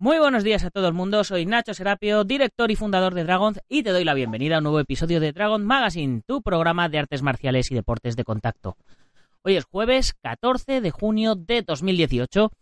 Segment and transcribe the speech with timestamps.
[0.00, 3.58] Muy buenos días a todo el mundo, soy Nacho Serapio, director y fundador de Dragons
[3.68, 7.00] y te doy la bienvenida a un nuevo episodio de Dragon Magazine, tu programa de
[7.00, 8.76] artes marciales y deportes de contacto.
[9.42, 12.52] Hoy es jueves 14 de junio de 2018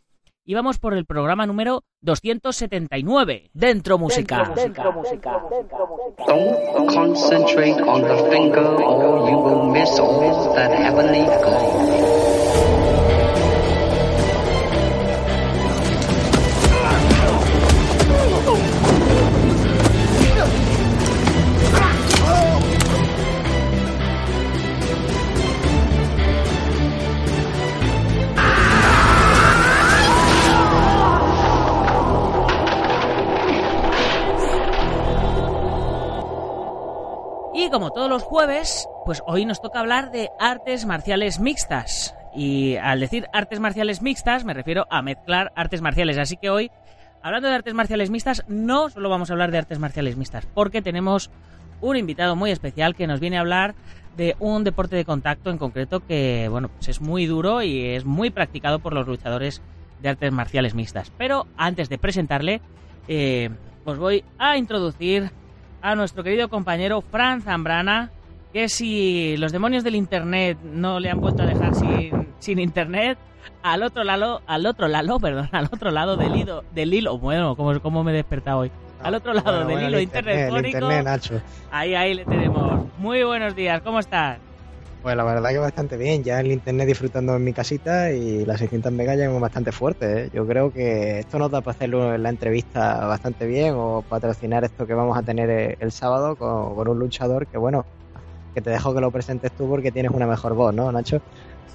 [0.47, 4.51] y vamos por el programa número 279, Dentro Música.
[4.57, 5.39] Dentro, música.
[6.27, 12.17] Don't concentrate on the finger or you will miss all that heavenly glow.
[37.67, 42.15] Y como todos los jueves, pues hoy nos toca hablar de artes marciales mixtas.
[42.33, 46.17] Y al decir artes marciales mixtas me refiero a mezclar artes marciales.
[46.17, 46.71] Así que hoy,
[47.23, 50.81] hablando de artes marciales mixtas, no solo vamos a hablar de artes marciales mixtas, porque
[50.81, 51.29] tenemos
[51.81, 53.75] un invitado muy especial que nos viene a hablar
[54.17, 58.05] de un deporte de contacto en concreto que, bueno, pues es muy duro y es
[58.05, 59.61] muy practicado por los luchadores
[60.03, 61.11] de artes marciales mixtas.
[61.19, 62.61] Pero antes de presentarle,
[63.09, 63.51] eh,
[63.85, 65.33] os voy a introducir
[65.83, 68.11] a nuestro querido compañero Fran Zambrana,
[68.53, 73.19] que si los demonios del internet no le han vuelto a dejar sin, sin internet,
[73.63, 77.57] al otro lado, al otro lado, perdón, al otro lado del hilo, del hilo, bueno,
[77.57, 78.71] como, como me he despertado hoy.
[79.03, 81.33] Al otro lado del hilo internet, internet,
[81.71, 82.87] Ahí, ahí le tenemos.
[82.99, 84.39] Muy buenos días, ¿cómo estás?
[85.03, 88.59] Pues la verdad que bastante bien, ya el internet disfrutando en mi casita y las
[88.59, 90.25] 600 megas ya bastante fuerte.
[90.25, 90.31] ¿eh?
[90.33, 94.65] Yo creo que esto nos da para hacerlo en la entrevista bastante bien o patrocinar
[94.65, 97.85] esto que vamos a tener eh, el sábado con, un luchador que bueno,
[98.53, 101.21] que te dejo que lo presentes tú porque tienes una mejor voz, ¿no, Nacho?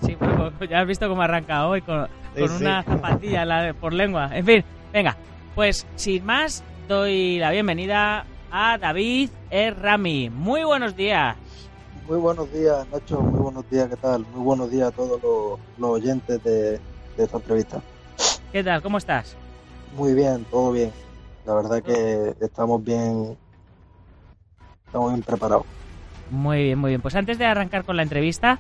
[0.02, 0.18] Sí,
[0.58, 4.30] pues ya has visto cómo arranca hoy con, una zapatilla por lengua.
[4.34, 5.16] En fin, venga,
[5.56, 9.30] pues sin más, doy la bienvenida a David
[9.80, 10.30] Rami.
[10.30, 11.38] Muy buenos días.
[12.08, 13.22] Muy buenos días, Nacho.
[13.22, 14.26] Muy buenos días, ¿qué tal?
[14.34, 15.22] Muy buenos días a todos
[15.78, 16.80] los, oyentes de,
[17.18, 17.82] esta entrevista.
[18.52, 18.82] ¿Qué tal?
[18.82, 19.36] ¿Cómo estás?
[19.96, 20.92] Muy bien, todo bien.
[21.46, 23.38] La verdad que estamos bien,
[24.86, 25.66] estamos bien preparados.
[26.30, 27.02] Muy bien, muy bien.
[27.02, 28.60] Pues antes de arrancar con la entrevista,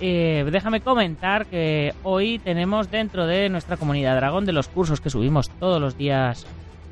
[0.00, 5.10] eh, déjame comentar que hoy tenemos dentro de nuestra comunidad Dragón, de los cursos que
[5.10, 6.46] subimos todos los días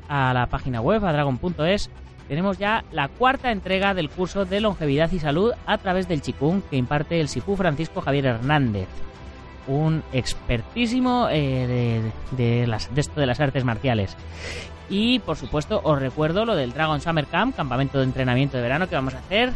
[0.07, 1.89] a la página web, a dragon.es,
[2.27, 6.61] tenemos ya la cuarta entrega del curso de longevidad y salud a través del Chikung
[6.69, 8.87] que imparte el Sifu Francisco Javier Hernández,
[9.67, 12.63] un expertísimo eh, de
[12.95, 14.15] esto de las artes marciales.
[14.89, 18.89] Y por supuesto os recuerdo lo del Dragon Summer Camp, campamento de entrenamiento de verano
[18.89, 19.53] que vamos a hacer,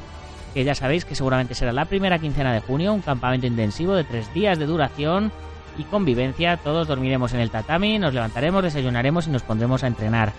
[0.53, 4.05] que ya sabéis que seguramente será la primera quincena de junio, un campamento intensivo de
[4.05, 5.33] tres días de duración
[5.77, 6.55] y convivencia.
[6.55, 10.31] Todos dormiremos en el tatami, nos levantaremos, desayunaremos y nos pondremos a entrenar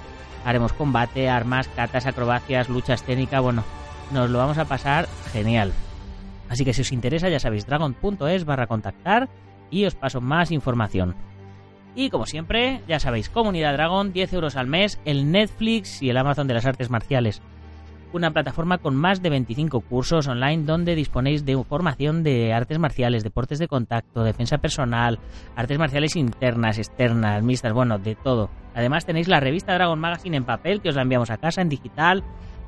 [0.47, 3.65] haremos combate, armas, catas, acrobacias, lucha escénica, bueno,
[4.12, 5.73] nos lo vamos a pasar genial.
[6.49, 9.29] Así que si os interesa ya sabéis dragon.es barra contactar
[9.71, 11.17] y os paso más información.
[11.97, 16.19] Y como siempre, ya sabéis, Comunidad Dragon, 10 euros al mes, el Netflix y el
[16.19, 17.43] Amazon de las artes marciales
[18.12, 23.25] una plataforma con más de 25 cursos online donde disponéis de formación de artes marciales,
[23.25, 25.19] deportes de contacto, defensa personal,
[25.55, 28.50] artes marciales internas, externas, mixtas, bueno, de todo.
[28.75, 31.69] Además tenéis la revista Dragon Magazine en papel que os la enviamos a casa en
[31.69, 32.22] digital,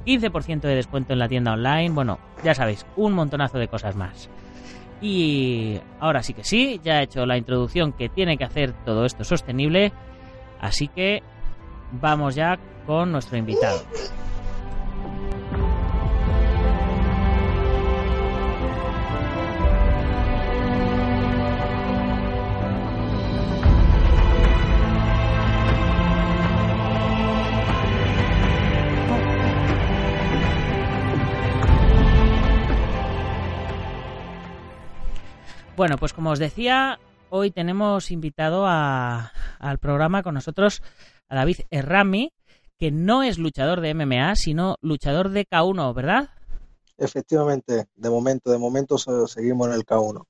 [0.06, 4.30] 15% de descuento en la tienda online, bueno, ya sabéis, un montonazo de cosas más.
[5.00, 9.04] Y ahora sí que sí, ya he hecho la introducción que tiene que hacer todo
[9.04, 9.92] esto sostenible,
[10.60, 11.22] así que
[11.92, 13.80] vamos ya con nuestro invitado.
[35.78, 36.98] Bueno, pues como os decía,
[37.30, 40.82] hoy tenemos invitado al programa con nosotros
[41.28, 42.32] a David Errami,
[42.80, 46.30] que no es luchador de MMA, sino luchador de K1, ¿verdad?
[46.96, 50.24] Efectivamente, de momento, de momento seguimos en el K1.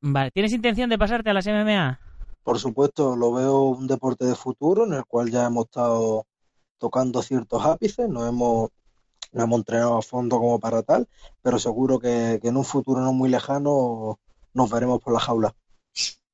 [0.00, 2.00] Vale, ¿tienes intención de pasarte a las MMA?
[2.42, 6.24] Por supuesto, lo veo un deporte de futuro en el cual ya hemos estado
[6.78, 8.70] tocando ciertos ápices, no hemos,
[9.32, 11.06] no hemos entrenado a fondo como para tal,
[11.42, 14.18] pero seguro que en un futuro no muy lejano
[14.54, 15.54] nos veremos por la jaula.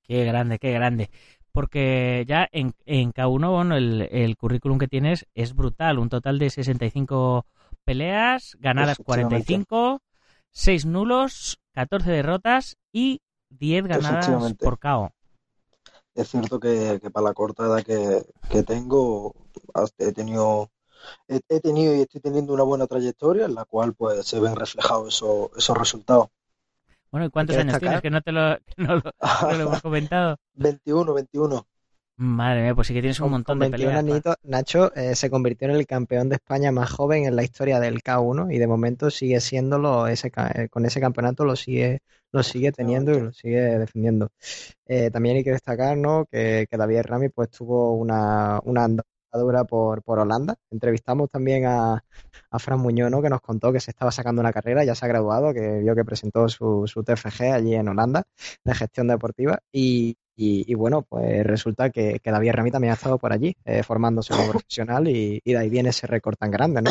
[0.02, 1.10] Qué grande, qué grande.
[1.52, 5.98] Porque ya en, en K1, bueno, el, currículum que tienes es brutal.
[5.98, 7.46] Un total de 65
[7.84, 10.00] peleas, ganadas 45,
[10.50, 13.20] 6 nulos, 14 derrotas y
[13.50, 15.12] 10 ganadas por KO.
[16.14, 19.34] Es cierto que, para la corta edad que, tengo,
[19.98, 20.70] he tenido
[21.28, 25.14] he, tenido y estoy teniendo una buena trayectoria en la cual pues se ven reflejados
[25.14, 26.28] esos, esos resultados.
[27.14, 28.00] Bueno, ¿y cuántos años tienes?
[28.00, 30.36] Que no te lo, no lo, hemos comentado.
[30.54, 31.64] 21, 21.
[32.16, 34.04] Madre mía, pues sí que tienes un montón de peleas.
[34.42, 38.02] Nacho eh, se convirtió en el campeón de España más joven en la historia del
[38.02, 42.00] K1 y de momento sigue siéndolo, ese, eh, con ese campeonato lo sigue
[42.32, 44.30] lo sigue teniendo y lo sigue defendiendo.
[44.84, 46.26] Eh, también hay que destacar ¿no?
[46.28, 48.88] que, David Rami pues tuvo una, una
[49.34, 50.54] andadura por, por Holanda.
[50.70, 52.04] Entrevistamos también a,
[52.50, 55.08] a Fran Muñoz, que nos contó que se estaba sacando una carrera, ya se ha
[55.08, 58.22] graduado, que vio que presentó su, su TFG allí en Holanda
[58.64, 63.18] de gestión deportiva y, y, bueno, pues resulta que, que, David Rami también ha estado
[63.18, 66.90] por allí, eh, formándose como profesional y, de ahí viene ese récord tan grande, ¿no?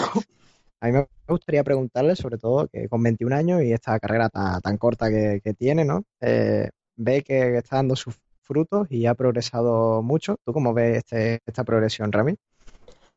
[0.79, 4.77] A mí me gustaría preguntarle, sobre todo, que con 21 años y esta carrera tan,
[4.77, 6.03] corta que, tiene, ¿no?
[6.19, 10.37] Eh, ve que está dando sus frutos y ha progresado mucho.
[10.45, 12.35] ¿Tú cómo ves este, esta progresión, Rami?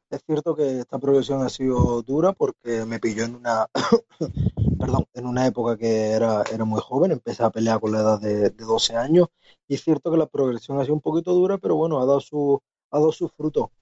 [0.08, 3.67] Es cierto que esta progresión ha sido dura porque me pilló en una,
[4.78, 8.20] perdón, en una época que era, era muy joven, empecé a pelear con la edad
[8.20, 9.28] de, 12 años
[9.67, 12.20] y es cierto que la progresión ha sido un poquito dura, pero bueno, ha dado
[12.20, 12.62] su,
[12.93, 13.73] ha dado su fruto,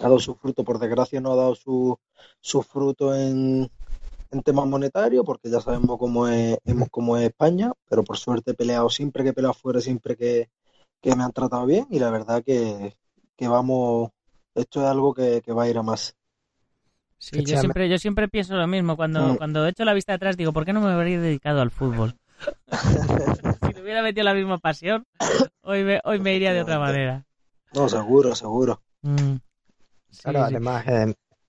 [0.00, 1.96] ha dado su fruto, por desgracia no ha dado su,
[2.40, 3.70] su fruto en,
[4.32, 6.58] en temas monetarios, porque ya sabemos cómo es,
[6.90, 10.50] cómo es España, pero por suerte he peleado siempre que he peleado fuera, siempre que,
[11.00, 12.96] que me han tratado bien y la verdad que,
[13.36, 14.10] que vamos
[14.54, 16.16] esto es algo que, va a ir a más.
[17.18, 18.96] Sí, yo siempre, yo siempre pienso lo mismo.
[18.96, 19.36] Cuando, mm.
[19.36, 22.16] cuando he hecho la vista atrás, digo, ¿por qué no me habría dedicado al fútbol?
[22.70, 25.06] si me hubiera metido la misma pasión,
[25.62, 27.26] hoy me, hoy me iría de otra manera.
[27.74, 28.82] No, seguro, seguro.
[29.02, 29.36] Mm.
[30.22, 30.84] claro, además,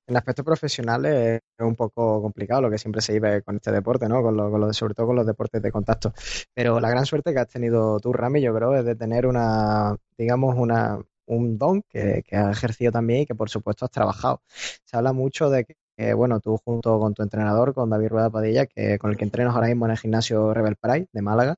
[0.07, 4.07] en, aspectos profesionales es un poco complicado lo que siempre se vive con este deporte,
[4.07, 4.21] ¿no?
[4.21, 6.13] Con lo, con lo, sobre todo con los deportes de contacto.
[6.53, 9.95] Pero la gran suerte que has tenido tú, Rami, yo creo, es de tener una,
[10.17, 14.41] digamos, una, un don que, que has ejercido también y que por supuesto has trabajado.
[14.83, 15.65] Se habla mucho de
[15.97, 19.23] que, bueno, tú junto con tu entrenador, con David Rueda Padilla, que con el que
[19.25, 21.55] entrenas ahora mismo en el gimnasio Rebel Pride de Málaga,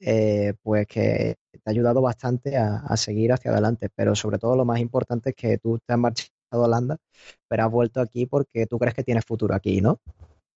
[0.00, 3.88] eh, pues que te ha ayudado bastante a, seguir hacia adelante.
[3.94, 5.98] Pero sobre todo lo más importante es que tú te has
[6.50, 6.98] a Holanda,
[7.48, 10.00] pero has vuelto aquí porque tú crees que tienes futuro aquí, ¿no?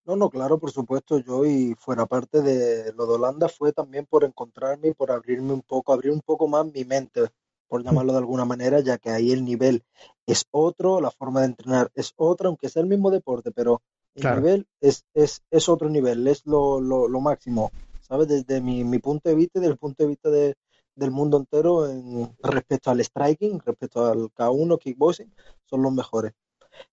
[0.04, 4.04] No, no, claro, por supuesto, yo y fuera parte de lo de Holanda fue también
[4.06, 7.28] por encontrarme y por abrirme un poco, abrir un poco más mi mente
[7.68, 9.82] por llamarlo de alguna manera, ya que ahí el nivel
[10.26, 13.80] es otro, la forma de entrenar es otra, aunque sea el mismo deporte, pero
[14.14, 18.28] el nivel es, es, es, otro nivel, es lo, lo, lo máximo, ¿sabes?
[18.28, 20.54] Desde mi, mi, punto de vista y desde el punto de vista de,
[20.94, 25.32] del mundo entero en, respecto al striking, respecto al K1, kickboxing,
[25.64, 26.32] son los mejores.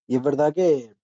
[0.07, 0.95] Y es verdad que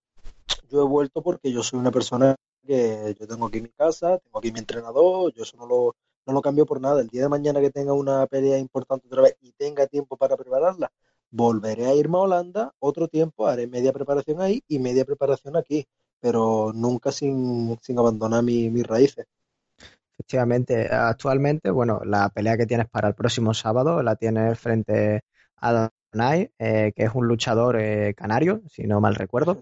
[0.70, 4.38] yo he vuelto porque yo soy una persona que yo tengo aquí mi casa, tengo
[4.38, 5.96] aquí mi entrenador, yo eso no lo,
[6.26, 7.00] no lo cambio por nada.
[7.00, 10.36] El día de mañana que tenga una pelea importante otra vez y tenga tiempo para
[10.36, 10.90] prepararla,
[11.30, 15.86] volveré a irme a Holanda, otro tiempo haré media preparación ahí y media preparación aquí,
[16.20, 19.26] pero nunca sin, sin abandonar mis raíces.
[20.18, 25.22] Efectivamente, actualmente, bueno, la pelea que tienes para el próximo sábado la tienes frente
[25.56, 29.60] a Donai, eh, que es un luchador eh, canario, si no mal recuerdo,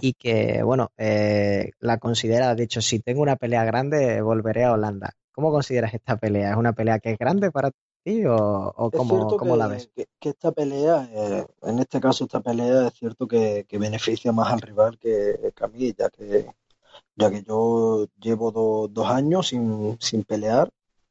[0.00, 4.72] y que, bueno, eh, la considera, de hecho, si tengo una pelea grande, volveré a
[4.72, 5.12] Holanda.
[5.32, 6.50] ¿Cómo consideras esta pelea?
[6.50, 7.70] ¿Es una pelea que es grande para
[8.02, 9.90] ti o, cómo, la ves?
[9.94, 14.52] Que, que esta pelea, eh, en este caso esta pelea es cierto que, beneficia más
[14.52, 16.46] al rival que, a mí, ya que,
[17.16, 20.70] ya que yo llevo dos años sin, pelear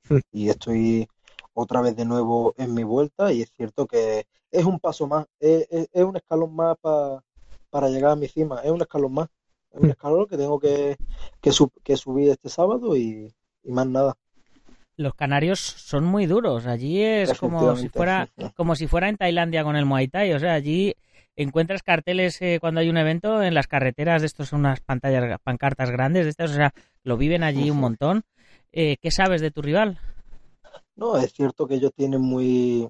[0.09, 0.19] hmm.
[0.31, 1.07] y estoy
[1.53, 5.25] otra vez de nuevo en mi vuelta y es cierto que es un paso más,
[5.39, 9.29] es, un escalón más para llegar a mi cima, es un escalón más,
[9.71, 9.91] es un hmm.
[9.91, 10.97] escalón que tengo que,
[11.41, 13.31] que subir este sábado y,
[13.63, 14.15] y más nada.
[14.99, 16.65] Los canarios son muy duros.
[16.65, 18.27] Allí es como si fuera
[18.57, 20.33] como si fuera en Tailandia con el Muay Thai.
[20.33, 20.93] O sea, allí
[21.43, 24.21] encuentras carteles eh, cuando hay un evento en las carreteras.
[24.21, 26.25] De estos son unas pantallas, pancartas grandes.
[26.25, 28.23] De estas, o sea, lo viven allí un montón.
[28.71, 29.99] Eh, ¿Qué sabes de tu rival?
[30.95, 32.89] No, es cierto que ellos tienen muy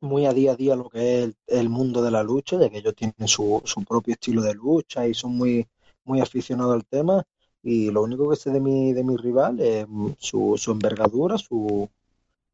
[0.00, 2.78] muy a día a día lo que es el, mundo de la lucha, ya que
[2.78, 5.66] ellos tienen su, su propio estilo de lucha y son muy
[6.04, 7.24] muy aficionados al tema
[7.62, 9.86] y lo único que sé de mi, de mi rival es
[10.18, 11.88] su, su envergadura, su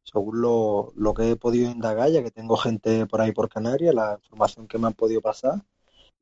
[0.03, 3.93] según lo, lo, que he podido indagar, ya que tengo gente por ahí por Canarias,
[3.93, 5.61] la información que me han podido pasar.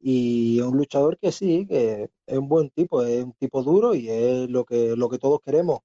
[0.02, 3.96] Y es un luchador que sí, que es un buen tipo, es un tipo duro
[3.96, 5.80] y es lo que, lo que todos queremos.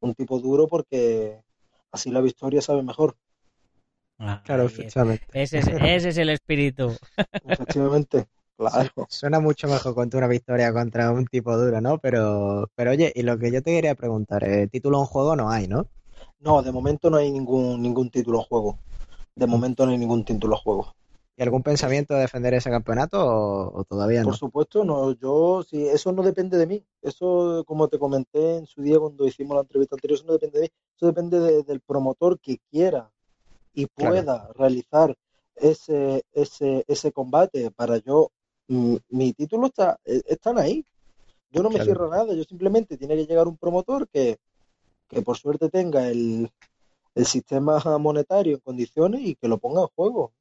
[0.00, 1.42] Un tipo duro porque
[1.90, 3.16] así la victoria sabe mejor.
[4.18, 5.26] Ah, claro, efectivamente.
[5.32, 6.92] Ese ese es el espíritu.
[7.44, 8.28] Efectivamente.
[9.08, 11.98] Suena mucho mejor contra una victoria contra un tipo duro, ¿no?
[11.98, 14.66] Pero, pero oye, y lo que yo te quería preguntar, ¿eh?
[14.66, 15.88] título en juego no hay, ¿no?
[16.40, 18.78] No, de momento no hay ningún, ningún título en juego.
[19.34, 19.50] De mm.
[19.50, 20.94] momento no hay ningún título en juego.
[21.38, 24.26] ¿Y algún pensamiento de defender ese campeonato o, todavía no?
[24.26, 25.12] Por supuesto, no.
[25.12, 26.84] Yo, sí, eso no depende de mí.
[27.00, 30.58] Eso, como te comenté en su día cuando hicimos la entrevista anterior, eso no depende
[30.58, 30.70] de mí.
[30.96, 33.12] Eso depende del promotor que quiera
[33.72, 35.16] y pueda realizar
[35.54, 38.32] ese, ese, ese combate para yo.
[38.66, 40.84] Mi, título está, e, están ahí.
[41.52, 42.34] Yo no me cierro nada.
[42.34, 44.38] Yo simplemente tiene que llegar un promotor que,
[45.08, 46.50] que por suerte tenga el,
[47.14, 50.32] el sistema monetario en condiciones y que lo ponga en juego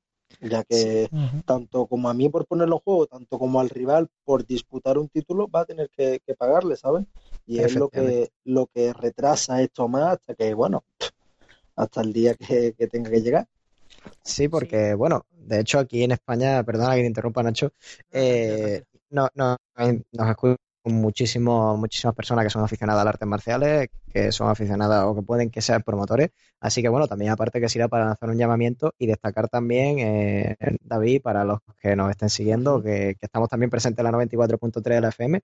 [0.42, 1.10] ya que
[1.46, 5.10] tanto como a mí por ponerlo en juego, tanto como al rival por disputar un
[5.10, 7.06] título, va a tener que, pagarle, ¿sabes?
[7.46, 10.84] Y es lo que, lo que retrasa esto más hasta que, bueno,
[11.76, 13.48] hasta el día que, tenga que llegar.
[14.22, 17.72] Sí, porque, bueno, de hecho aquí en España, perdona que te interrumpa Nacho,
[18.12, 19.58] eh, no, no,
[20.12, 25.16] nos escuchan muchísimo, muchísimas personas que son aficionadas a artes marciales, que son aficionadas o
[25.16, 26.30] que pueden que sean promotores.
[26.60, 30.56] Así que bueno, también aparte que sirva para lanzar un llamamiento y destacar también, eh,
[30.82, 35.02] David, para los que nos estén siguiendo, que, estamos también presentes en la 94.3 de
[35.02, 35.42] la FM,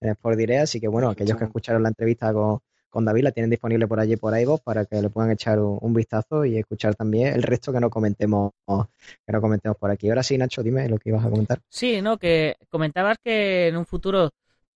[0.00, 0.62] en Sport Direct.
[0.62, 2.60] Así que bueno, aquellos que escucharon la entrevista con,
[2.90, 5.94] con David la tienen disponible por allí por iVoox para que le puedan echar un,
[5.94, 10.08] vistazo y escuchar también el resto que no comentemos que no comentemos por aquí.
[10.08, 11.60] Ahora sí, Nacho, dime lo que ibas a comentar.
[11.68, 14.30] Sí, no, que comentabas que en un futuro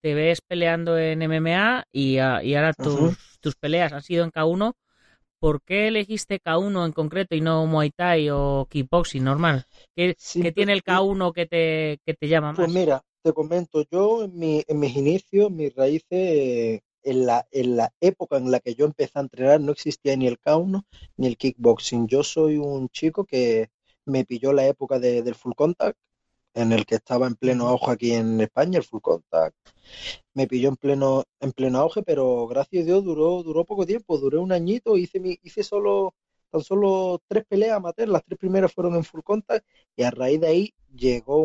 [0.05, 4.73] te ves peleando en MMA y, ah, ahora tus, tus peleas han sido en K1.
[5.39, 9.65] ¿Por qué elegiste K1 en concreto y no Muay Thai o kickboxing normal?
[9.95, 10.15] ¿Qué,
[10.53, 12.73] tiene el K1 que te, que te llama pues más?
[12.73, 17.75] Pues mira, te comento, yo en, mi, en mis inicios, mis raíces, en la, en
[17.75, 20.83] la época en la que yo empecé a entrenar no existía ni el K1
[21.17, 22.07] ni el kickboxing.
[22.07, 23.69] Yo soy un chico que
[24.05, 25.97] me pilló la época del full contact,
[26.55, 29.55] en el que estaba en pleno auge aquí en España, el full contact.
[30.33, 34.17] Me pilló en pleno, en pleno auge, pero gracias a Dios duró, duró poco tiempo,
[34.17, 36.15] duré un añito, hice mi, hice solo,
[36.49, 39.65] tan solo tres peleas amateur, las tres primeras fueron en full contact,
[39.97, 41.41] y a raíz de ahí llegó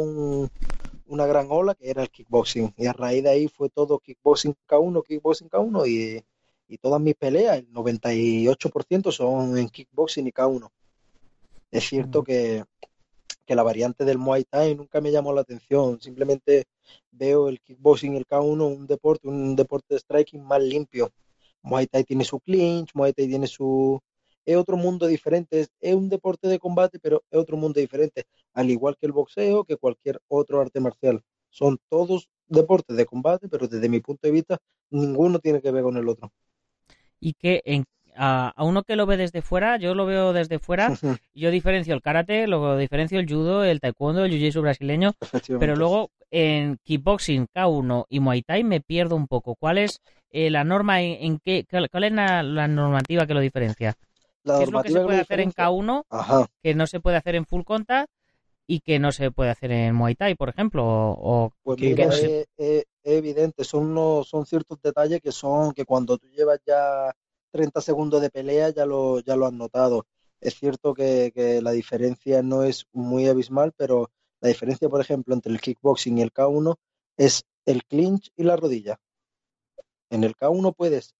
[1.06, 2.72] una gran ola que era el kickboxing.
[2.76, 6.24] Y a raíz de ahí fue todo kickboxing K1, kickboxing K1 y,
[6.68, 10.70] y todas mis peleas, el 98% son en kickboxing y K1.
[11.72, 12.64] Es cierto que
[13.46, 16.00] que la variante del Muay Thai nunca me llamó la atención.
[16.00, 16.64] Simplemente
[17.10, 21.12] veo el kickboxing, el K1, un deporte, un deporte de striking más limpio.
[21.62, 24.00] Muay Thai tiene su clinch, Muay Thai tiene su...
[24.46, 28.70] Es otro mundo diferente, es un deporte de combate, pero es otro mundo diferente, al
[28.70, 31.22] igual que el boxeo, que cualquier otro arte marcial.
[31.50, 34.58] Son todos deportes de combate, pero desde mi punto de vista,
[34.88, 36.32] ninguno tiene que ver con el otro.
[37.20, 37.84] ¿Y qué, en
[38.22, 40.92] a, uno que lo ve desde fuera, yo lo veo desde fuera,
[41.34, 45.14] yo diferencio el karate, luego diferencio el judo, el taekwondo, el jiu-jitsu brasileño,
[45.58, 49.54] pero luego en kickboxing, K1 y Muay Thai me pierdo un poco.
[49.54, 53.94] ¿Cuál es eh, la norma en, qué, cuál es la, normativa que lo diferencia?
[54.44, 57.46] ¿Qué es lo que se puede hacer en K1 que no se puede hacer en
[57.46, 58.10] full contact
[58.66, 60.84] y que no se puede hacer en Muay Thai, por ejemplo?
[60.84, 61.80] O, pues
[62.58, 67.14] es, evidente, son, son ciertos detalles que son que cuando tú llevas ya
[67.50, 70.06] 30 segundos de pelea ya lo, ya lo han notado.
[70.40, 75.52] Es cierto que, la diferencia no es muy abismal, pero la diferencia, por ejemplo, entre
[75.52, 76.76] el kickboxing y el K1
[77.18, 78.98] es el clinch y la rodilla.
[80.08, 81.14] En el K1 puedes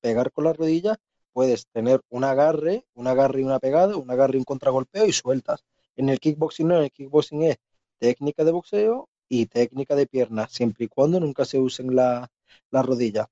[0.00, 0.98] pegar con la rodilla,
[1.32, 5.12] puedes tener un agarre, un agarre y una pegada, un agarre y un contragolpeo y
[5.12, 5.64] sueltas.
[5.96, 7.56] En el kickboxing no, en el kickboxing es
[7.98, 12.30] técnica de boxeo y técnica de pierna, siempre y cuando nunca se usen la,
[12.70, 13.28] la rodilla.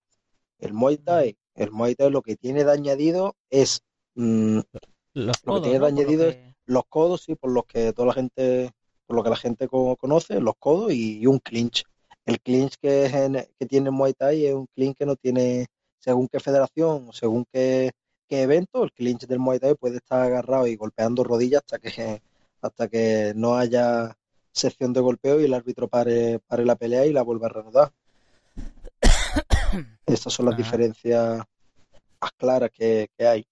[0.58, 3.82] El Muay Thai el Muay Thai lo que tiene de añadido es
[4.14, 4.60] mm,
[5.14, 8.14] los codos, lo que tiene añadido es los codos, sí, por los que toda la
[8.14, 8.70] gente,
[9.06, 11.84] por lo que la gente conoce, los codos y, un clinch.
[12.24, 15.66] El clinch que, es que tiene Muay Thai es un clinch que no tiene,
[15.98, 17.90] según qué federación o según qué,
[18.28, 22.22] evento, el clinch del Muay Thai puede estar agarrado y golpeando rodillas hasta que
[22.62, 24.16] hasta que no haya
[24.52, 27.92] sección de golpeo y el árbitro pare, pare la pelea y la vuelva a reanudar.
[30.06, 31.38] Estas son las diferencias
[32.20, 33.46] más claras que, hay.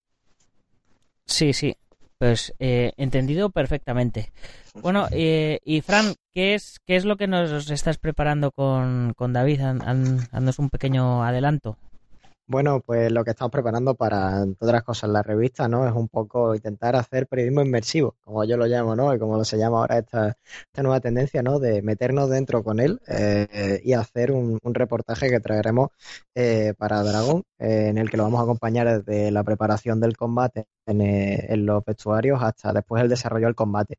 [1.27, 1.77] Sí, sí.
[2.19, 4.31] Pues eh, entendido perfectamente.
[4.75, 9.33] Bueno, eh, y Fran, ¿qué es, ¿qué es lo que nos estás preparando con, con
[9.33, 9.61] David?
[9.63, 11.79] Haznos un pequeño adelanto.
[12.51, 15.87] Bueno, pues lo que estamos preparando para las cosas la revista, ¿no?
[15.87, 19.15] Es un poco intentar hacer periodismo inmersivo, como yo lo llamo, ¿no?
[19.15, 21.61] Y como se llama ahora esta, esta nueva tendencia, ¿no?
[21.61, 25.91] De meternos dentro con él eh, y hacer un, reportaje que traeremos
[26.35, 30.17] eh, para Dragón, eh, en el que lo vamos a acompañar desde la preparación del
[30.17, 33.99] combate en, los vestuarios hasta después el desarrollo del combate,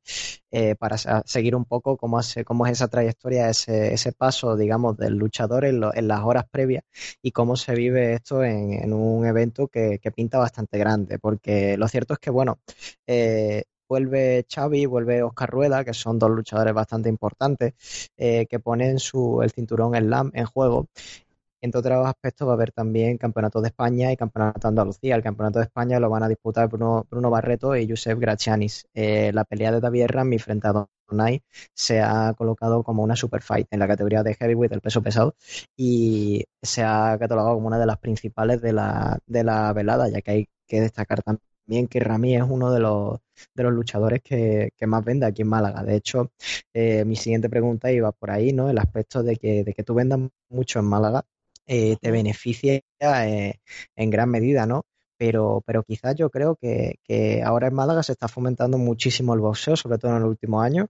[0.79, 5.15] para seguir un poco cómo, hace, cómo es esa trayectoria, ese, ese paso, digamos, del
[5.15, 6.83] luchador en, en las horas previas
[7.21, 12.13] y cómo se vive esto en, un evento que, pinta bastante grande, porque lo cierto
[12.13, 12.60] es que, bueno,
[13.07, 17.74] eh, vuelve Xavi, vuelve Oscar Rueda, que son dos luchadores bastante importantes,
[18.17, 20.88] eh, que ponen su, el cinturón Slam en juego.
[21.62, 25.15] Entre otros aspectos va a haber también Campeonato de España y Campeonato de Andalucía.
[25.15, 28.88] El Campeonato de España lo van a disputar Bruno, Bruno Barreto y Josep Gracianis.
[28.94, 33.41] Eh, la pelea de David Rami frente a Donay se ha colocado como una super
[33.44, 35.36] fight en la categoría de heavyweight, el peso pesado,
[35.77, 40.22] y se ha catalogado como una de las principales de la, de la velada, ya
[40.22, 43.20] que hay que destacar también que Rami es uno de los,
[43.53, 45.84] de los luchadores que, más vende aquí en Málaga.
[45.84, 46.32] De hecho,
[46.74, 48.70] eh, mi siguiente pregunta iba por ahí, ¿no?
[48.70, 51.24] El aspecto de que, de que tú vendas mucho en Málaga
[51.68, 53.60] eh, te beneficia eh,
[53.96, 54.84] en gran medida, ¿no?
[55.18, 56.98] Pero, pero quizás yo creo que,
[57.46, 60.88] ahora en Málaga se está fomentando muchísimo el boxeo, sobre todo en los últimos años,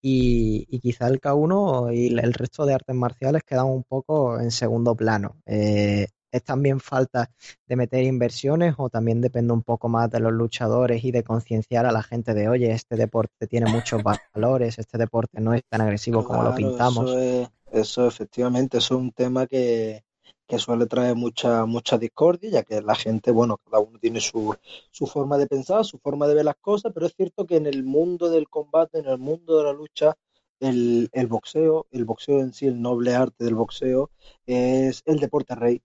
[0.00, 4.50] y, y quizá el K1 y el resto de artes marciales quedan un poco en
[4.50, 5.36] segundo plano.
[5.44, 6.06] Eh,
[6.36, 7.30] ¿Es también falta
[7.66, 11.86] de meter inversiones o también depende un poco más de los luchadores y de concienciar
[11.86, 14.02] a la gente de, oye, este deporte tiene muchos
[14.34, 17.10] valores, este deporte no es tan agresivo como lo pintamos?
[17.10, 20.04] Eso, eso efectivamente, es un tema que,
[20.46, 24.54] que suele traer mucha, mucha discordia, ya que la gente, bueno, cada uno tiene su,
[24.90, 27.66] su forma de pensar, su forma de ver las cosas, pero es cierto que en
[27.66, 30.16] el mundo del combate, en el mundo de la lucha,
[30.60, 34.10] el, el boxeo, el boxeo en sí, el noble arte del boxeo,
[34.46, 35.82] es el deporte rey.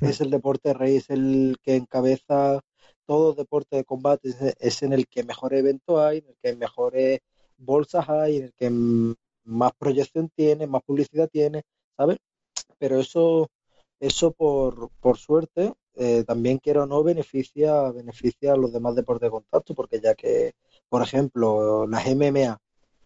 [0.00, 2.60] Es el deporte rey, es el que encabeza
[3.06, 4.30] todo deporte de combate,
[4.60, 7.20] es, en el que mejor evento hay, en el que mejores
[7.58, 8.70] bolsas hay, en el que
[9.44, 11.64] más proyección tiene, más publicidad tiene,
[11.96, 12.18] ¿sabes?
[12.78, 13.50] Pero eso
[14.00, 19.26] eso por, por suerte eh, también quiero o no beneficia, beneficia a los demás deportes
[19.26, 20.52] de contacto, porque ya que,
[20.88, 22.58] por ejemplo, las MMA,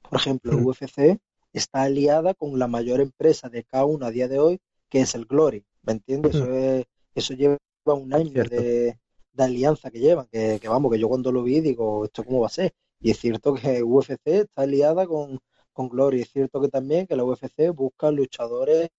[0.09, 0.67] por ejemplo, mm.
[0.67, 1.19] UFC
[1.53, 5.25] está aliada con la mayor empresa de K1 a día de hoy, que es el
[5.25, 6.37] Glory, ¿me entiendes?
[6.37, 6.83] Eso, mm.
[7.15, 8.97] eso lleva un año de,
[9.37, 12.47] alianza que llevan, que, que, vamos, que yo cuando lo vi digo, ¿esto cómo va
[12.47, 12.73] a ser?
[13.01, 15.41] Y es cierto que UFC está aliada con,
[15.73, 18.91] con Glory, es cierto que también que la UFC busca luchadores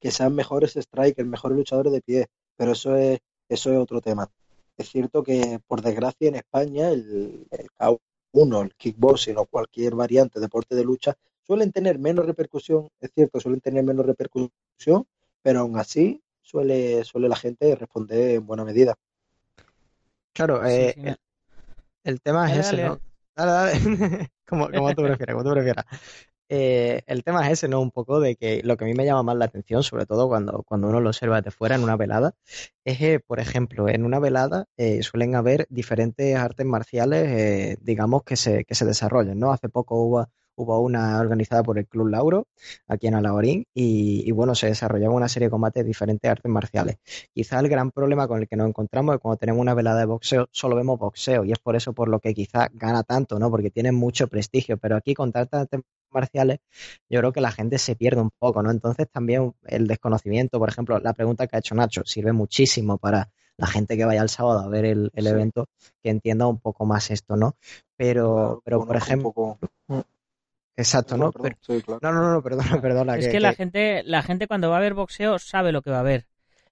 [0.00, 4.28] que sean mejores strikers, mejores luchadores de pie, pero eso es, eso es otro tema.
[4.76, 10.38] Es cierto que, por desgracia, en España el, el K1, el kickboxing o cualquier variante
[10.38, 15.06] de deporte de lucha suelen tener menos repercusión, es cierto, suelen tener menos repercusión,
[15.42, 18.94] pero aún así suele, suele la gente responder en buena medida.
[20.32, 21.16] Claro, eh,
[22.04, 23.00] El, tema es ese, ¿no?
[23.36, 24.30] Dale, dale.
[24.48, 25.84] como, como tú prefieras, como tú prefieras.
[26.54, 27.80] Eh, el tema es ese, ¿no?
[27.80, 30.28] Un poco de que lo que a mí me llama más la atención, sobre todo
[30.28, 32.34] cuando, cuando uno lo observa de fuera en una velada,
[32.84, 38.36] es que, por ejemplo, en una velada eh, suelen haber diferentes artes marciales, digamos, que
[38.36, 39.50] se, que se desarrollan, ¿no?
[39.52, 42.46] Hace poco hubo hubo una organizada por el Club Lauro,
[42.86, 46.96] aquí en Alaorín, y, bueno, se desarrollaba una serie de combates de diferentes artes marciales.
[47.34, 50.06] Quizá el gran problema con el que nos encontramos es cuando tenemos una velada de
[50.06, 53.50] boxeo, solo vemos boxeo, y es por eso por lo que quizá gana tanto, ¿no?
[53.50, 56.58] Porque tiene mucho prestigio, pero aquí con tantas artes marciales,
[57.08, 58.70] yo creo que la gente se pierde un poco, ¿no?
[58.70, 63.30] Entonces también el desconocimiento, por ejemplo, la pregunta que ha hecho Nacho, sirve muchísimo para
[63.56, 65.66] la gente que vaya el sábado a ver el, evento,
[66.02, 67.56] que entienda un poco más esto, ¿no?
[67.96, 69.58] Pero, pero por ejemplo,
[70.76, 71.32] Exacto, ¿no?
[72.00, 73.16] No, no, no, perdona, perdona.
[73.16, 76.00] Es que, la gente, la gente cuando va a ver boxeo sabe lo que va
[76.00, 76.26] a ver.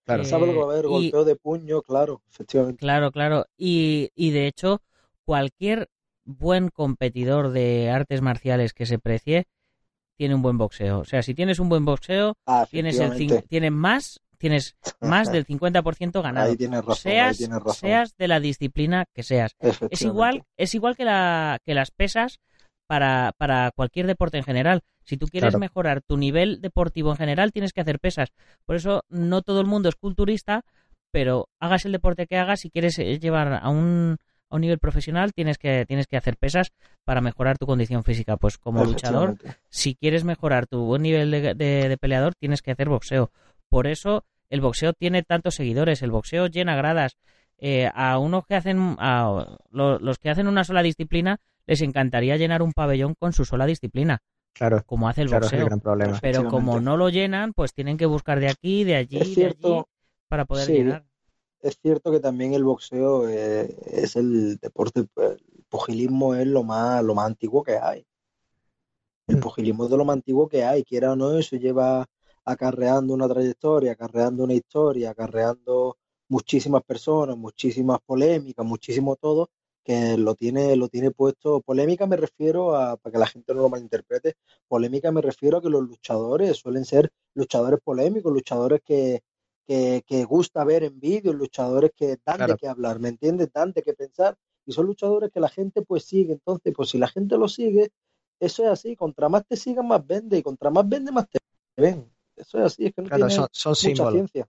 [0.05, 2.81] Claro, sabe lo que va a ver, golpeo de puño, claro, efectivamente.
[2.81, 3.47] Claro, claro.
[3.57, 4.83] Y, y de hecho,
[5.25, 5.89] cualquier
[6.25, 9.47] buen competidor de artes marciales que se precie
[10.17, 11.01] tiene un buen boxeo.
[11.01, 15.47] O sea, si tienes un buen boxeo, ah, tienes, el, tienes más tienes más del
[15.47, 16.51] 50% ganado.
[16.51, 17.75] Ahí tienes razón, seas, ahí tienes razón.
[17.75, 19.55] seas de la disciplina que seas.
[19.61, 22.41] Es igual, es igual que, la, que las pesas
[22.91, 24.83] para, para cualquier deporte en general.
[25.05, 28.33] Si tú quieres mejorar tu nivel deportivo en general, tienes que hacer pesas.
[28.67, 30.65] Por eso no todo el mundo es culturista,
[31.13, 34.17] pero hagas el deporte que hagas, si quieres eh, llevar a un,
[34.49, 36.73] a un nivel profesional, tienes que, tienes que hacer pesas
[37.05, 38.37] para mejorar tu condición física.
[38.37, 39.37] Pues como luchador,
[39.69, 43.31] si quieres mejorar tu buen nivel de, de, peleador, tienes que hacer boxeo.
[43.69, 47.17] Por eso el boxeo tiene tantos seguidores, el boxeo llena gradas.
[47.63, 51.39] Eh, a unos que hacen, a los que hacen una sola disciplina,
[51.71, 54.19] les encantaría llenar un pabellón con su sola disciplina.
[54.53, 54.83] Claro.
[54.85, 55.69] Como hace el boxeo.
[56.21, 59.85] Pero como no lo llenan, pues tienen que buscar de aquí, de allí, de allí,
[60.27, 61.07] para poder llenar.
[61.63, 67.05] Es cierto que también el boxeo eh, es el deporte, el pugilismo es lo más,
[67.05, 68.05] lo más antiguo que hay.
[69.29, 69.41] El mm.
[69.41, 72.05] pugilismo es de lo más antiguo que hay, quiera o no, eso lleva
[72.45, 79.51] acarreando una trayectoria, acarreando una historia, acarreando muchísimas personas, muchísimas polémicas, muchísimo todo,
[79.85, 81.61] que lo tiene, lo tiene puesto.
[81.61, 84.35] Polémica me refiero a, para que la gente no lo malinterprete,
[84.69, 89.23] polémica me refiero a que los luchadores suelen ser luchadores polémicos, luchadores que,
[89.67, 93.53] que, gusta ver en vídeos, luchadores que dan de qué hablar, ¿me entiendes?
[93.53, 94.37] Dan de qué pensar.
[94.67, 96.33] y son luchadores que la gente pues sigue.
[96.33, 97.91] Entonces, pues si la gente lo sigue,
[98.41, 98.97] eso es así.
[98.97, 100.39] Contra más te sigan, más vende.
[100.39, 101.39] Y contra más vende, más te
[101.77, 102.11] ven.
[102.37, 102.87] Eso es así.
[102.87, 104.13] Es que no Claro, tiene son, son mucha símbolos.
[104.15, 104.49] ciencia.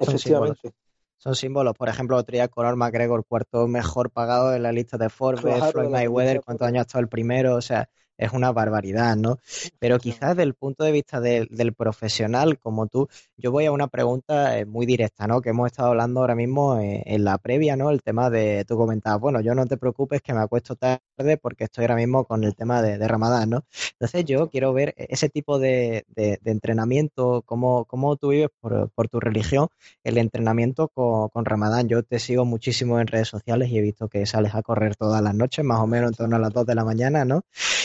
[0.00, 0.72] Son Efectivamente.
[1.18, 1.74] Son símbolos.
[1.74, 5.56] Por ejemplo, otro día Conor McGregor, cuarto mejor pagado en la lista de Forbes.
[5.56, 7.56] Claro, Floyd Mayweather, ¿cuántos años ha estado el primero?
[7.56, 9.38] O sea, es una barbaridad, ¿no?
[9.78, 13.72] Pero quizás desde el punto de vista del- del profesional como tú, yo voy a
[13.72, 15.40] una pregunta eh, muy directa, ¿no?
[15.40, 17.90] Que hemos estado hablando ahora mismo eh, en la previa, ¿no?
[17.90, 21.64] El tema de, tú comentabas, bueno, yo no te preocupes que me acuesto tarde porque
[21.64, 23.64] estoy ahora mismo con el tema de, de Ramadán, ¿no?
[23.92, 26.04] Entonces yo quiero ver ese tipo de
[26.44, 29.68] entrenamiento, cómo, cómo tú vives por, por tu religión,
[30.04, 31.88] el entrenamiento con, con Ramadán.
[31.88, 35.22] Yo te sigo muchísimo en redes sociales y he visto que sales a correr todas
[35.22, 37.42] las noches, más o menos en torno a las 2 de la mañana, ¿no?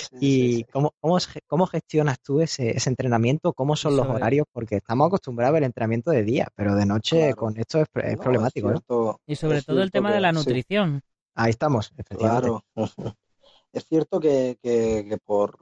[0.09, 0.65] Sí, sí, ¿Y sí.
[0.65, 3.53] cómo, cómo, cómo gestionas tú ese, ese entrenamiento?
[3.53, 4.45] ¿Cómo son los horarios?
[4.51, 7.35] Porque estamos acostumbrados a ver el entrenamiento de día, pero de noche Claro.
[7.35, 8.73] con esto es, es No, problemático,
[9.27, 10.33] Y sobre todo el tema de la sí.
[10.33, 11.01] nutrición.
[11.35, 12.51] Ahí estamos, efectivamente.
[12.51, 12.63] Claro.
[13.73, 15.57] Es cierto que, que- que por,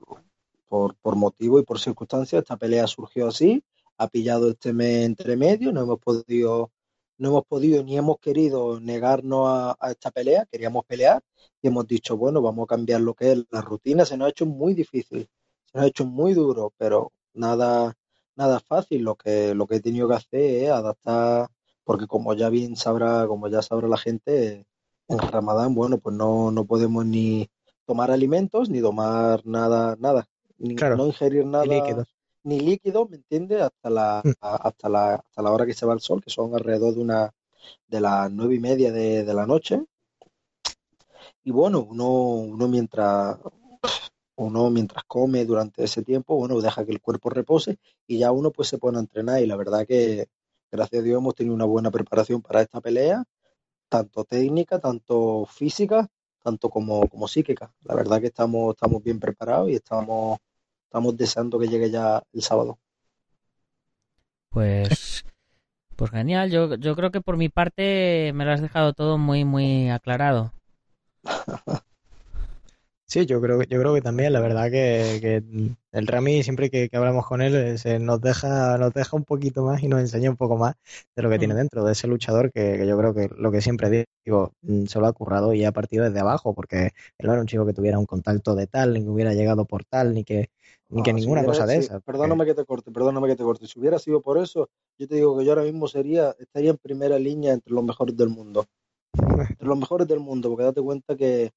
[0.70, 3.64] por, por motivo y por circunstancias esta pelea surgió así,
[3.98, 6.72] ha pillado este mes entre medio, no hemos podido,
[7.22, 11.22] no hemos podido ni hemos querido negarnos a, a esta pelea, queríamos pelear
[11.62, 14.30] y hemos dicho, bueno, vamos a cambiar lo que es la rutina, se nos ha
[14.32, 15.30] hecho muy difícil,
[15.66, 17.94] se nos ha hecho muy duro, pero nada,
[18.36, 21.48] nada fácil, lo que, lo que he tenido que hacer es adaptar,
[21.84, 24.66] porque como ya bien sabrá, como ya sabrá la gente,
[25.08, 27.52] en Ramadán, bueno, pues no, no podemos ni
[27.86, 32.08] tomar alimentos, ni tomar nada, nada, ni Claro, no ingerir nada, líquidos.
[32.44, 33.62] Ni líquidos, ¿me entiendes?
[33.62, 34.32] Hasta la, Mm.
[34.42, 37.34] hasta la, hasta la hora que se va el sol, que son alrededor de una,
[37.88, 39.84] de las nueve y media de, de la noche.
[41.44, 43.38] Y bueno, uno, uno mientras,
[44.36, 47.78] uno mientras come durante ese tiempo, bueno, deja que el cuerpo repose
[48.08, 50.28] y ya uno pues se pone a entrenar y la verdad que
[50.72, 53.24] gracias a Dios hemos tenido una buena preparación para esta pelea,
[53.90, 56.08] tanto técnica, tanto física,
[56.44, 57.72] tanto como, como psíquica.
[57.84, 60.40] La verdad que estamos, estamos bien preparados y estamos,
[60.92, 62.78] estamos deseando que llegue ya el sábado.
[64.50, 65.24] Pues,
[65.96, 66.52] pues genial.
[66.52, 70.52] Yo, yo creo que por mi parte me lo has dejado todo muy, muy aclarado.
[73.12, 75.44] Sí, yo creo, que- yo creo que también, la verdad que, que
[75.92, 79.26] el Rami siempre que, que hablamos con él eh, se nos deja, nos deja un
[79.26, 80.76] poquito más y nos enseña un poco más
[81.14, 81.58] de lo que tiene Mm.
[81.58, 84.98] dentro, de ese luchador que, que yo creo que lo que siempre digo, mm, se
[85.00, 87.74] lo ha currado y ha partido desde abajo, porque él no era un chico que
[87.74, 90.50] tuviera un contacto de tal, ni que hubiera llegado por tal, ni que,
[90.88, 91.90] ni que Ah, si ninguna hubiera- cosa de esas.
[92.02, 93.68] porque- Perdóname que te corte, perdóname que te corte.
[93.68, 96.78] Si hubiera sido por eso, yo te digo que yo ahora mismo sería, estaría en
[96.78, 98.66] primera línea entre los mejores del mundo.
[99.60, 101.52] Entre los mejores del mundo, porque date cuenta que,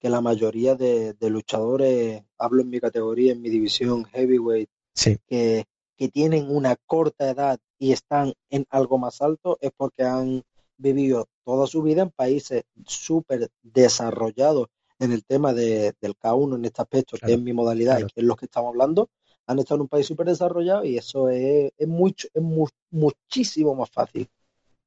[0.00, 5.18] que la mayoría de, de luchadores, hablo en mi categoría, en mi división heavyweight, Sí,
[5.26, 5.64] que,
[5.96, 10.42] que tienen una corta edad y están en algo más alto, es porque han
[10.78, 16.64] vivido toda su vida en países súper desarrollados en el tema de, del K1 en
[16.64, 18.06] este aspecto, Claro, que es mi modalidad claro.
[18.08, 19.08] y que es lo que estamos hablando,
[19.46, 23.74] han estado en un país súper desarrollado y eso es, es, mucho, es mu- muchísimo
[23.74, 24.28] más fácil.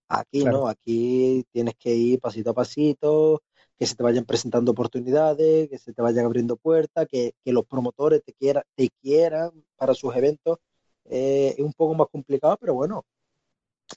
[0.10, 0.60] Aquí Claro.
[0.60, 3.42] no, aquí tienes que ir pasito a pasito,
[3.84, 7.66] que se te vayan presentando oportunidades, que se te vayan abriendo puertas, que, que los
[7.66, 10.60] promotores te quieran, te quieran para sus eventos.
[11.04, 13.04] Eh, es un poco más complicado, pero bueno,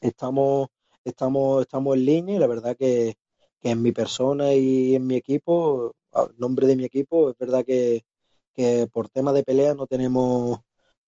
[0.01, 0.69] estamos,
[1.05, 3.15] estamos, estamos en línea y la verdad que,
[3.61, 7.65] que en mi persona y en mi equipo, a nombre de mi equipo, es verdad
[7.65, 8.05] que,
[8.55, 10.59] que por tema de pelea no tenemos,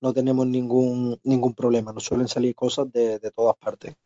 [0.00, 1.92] no tenemos ningún, ningún problema.
[1.92, 3.96] Nos suelen salir cosas de, de todas partes.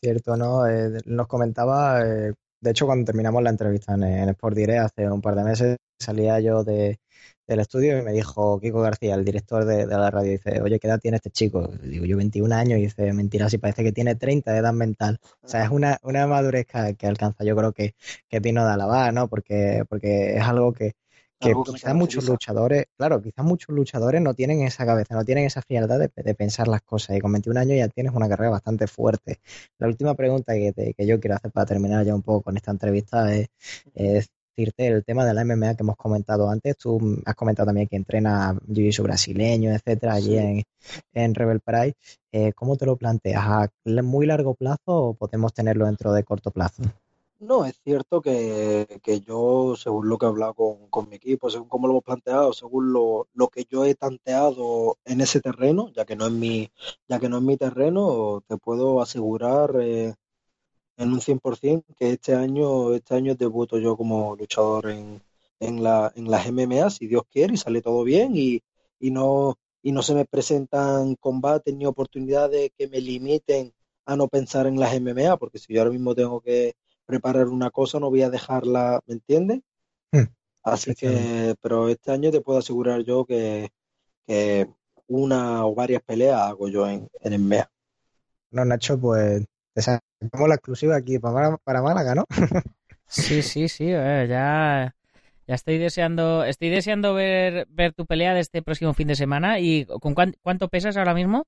[0.00, 0.66] cierto, ¿no?
[0.66, 2.32] Eh, nos comentaba, eh,
[2.66, 6.40] de hecho, cuando terminamos la entrevista en, Sport Direct hace un par de meses, salía
[6.40, 6.98] yo de,
[7.46, 10.88] del estudio y me dijo Kiko García, el director de, la radio, dice, oye, ¿qué
[10.88, 11.68] edad tiene este chico?
[11.82, 15.20] Digo, yo 21 años, y dice, mentira, si parece que tiene 30 de edad mental.
[15.42, 17.94] O sea, es una, una madurez que, que alcanza, yo creo que,
[18.28, 19.28] que digno de alabar, ¿no?
[19.28, 20.94] Porque, porque es algo que,
[21.40, 25.62] que quizás muchos luchadores, claro, quizás muchos luchadores no tienen esa cabeza, no tienen esa
[25.62, 27.16] frialdad de, de pensar las cosas.
[27.16, 29.40] Y con 21 años ya tienes una carrera bastante fuerte.
[29.78, 32.56] La última pregunta que, te- que yo quiero hacer para terminar ya un poco con
[32.56, 33.48] esta entrevista es,
[33.94, 36.76] es decirte el tema de la MMA que hemos comentado antes.
[36.78, 40.36] Tú has comentado también que entrena jiu-jitsu brasileño, etcétera, allí Sí.
[40.38, 40.62] en,
[41.12, 41.94] en Rebel Pride.
[42.32, 43.42] Eh, ¿cómo te lo planteas?
[43.44, 43.68] ¿A
[44.02, 46.82] muy largo plazo o podemos tenerlo dentro de corto plazo?
[47.38, 51.50] No, es cierto que, que yo, según lo que he hablado con, con mi equipo,
[51.50, 55.90] según cómo lo hemos planteado, según lo, lo que yo he tanteado en ese terreno,
[55.92, 56.70] ya que no es mi,
[57.08, 60.14] ya que no es mi terreno, te puedo asegurar eh,
[60.96, 65.22] en un 100% que este año, este año debuto yo como luchador en,
[65.60, 68.62] en la, en las MMA, si Dios quiere, y sale todo bien y,
[69.00, 73.72] y no, y no se me presentan combates ni oportunidades que me limiten
[74.06, 76.74] a no pensar en las MMA, porque si yo ahora mismo tengo que
[77.06, 79.60] preparar una cosa, no voy a dejarla, ¿me entiendes?
[80.12, 80.24] Hmm.
[80.62, 83.70] Así que, pero este año te puedo asegurar yo que,
[84.26, 84.68] que
[85.06, 87.70] una o varias peleas hago yo en, en MEA.
[88.50, 92.24] No, Nacho, pues te sacamos la exclusiva aquí para, para Málaga, ¿no?
[93.06, 94.96] sí, sí, sí, eh, ya,
[95.46, 99.60] ya estoy deseando, estoy deseando ver, ver tu pelea de este próximo fin de semana.
[99.60, 101.46] ¿Y con cuánto pesas ahora mismo?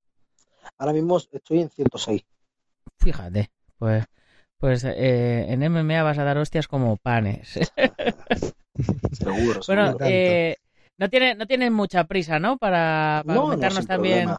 [0.77, 2.23] Ahora mismo estoy en 106.
[2.99, 4.05] Fíjate, pues,
[4.59, 7.59] pues eh, en MMA vas a dar hostias como panes.
[9.13, 10.57] seguro, Bueno, eh,
[10.99, 12.59] no tiene, no tienen mucha prisa, ¿no?
[12.59, 14.31] Para, para comentarnos también.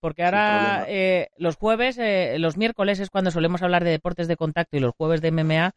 [0.00, 1.98] Porque ahora eh, los jueves,
[2.38, 5.72] los miércoles es cuando solemos hablar de deportes de contacto y los jueves de MMA,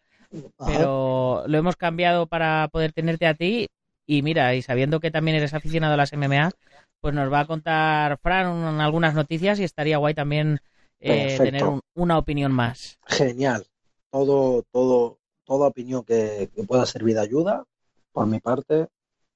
[0.63, 3.67] pero lo hemos cambiado para poder tenerte a ti.
[4.05, 6.51] Y mira, y sabiendo que también eres aficionado a las MMA,
[6.99, 10.59] pues nos va a contar Fran algunas noticias y estaría guay también
[10.99, 11.63] eh, tener
[11.95, 12.99] una opinión más.
[13.07, 13.65] Genial.
[14.11, 17.63] Todo, todo, toda opinión que, pueda servir de ayuda,
[18.11, 18.87] por mi parte,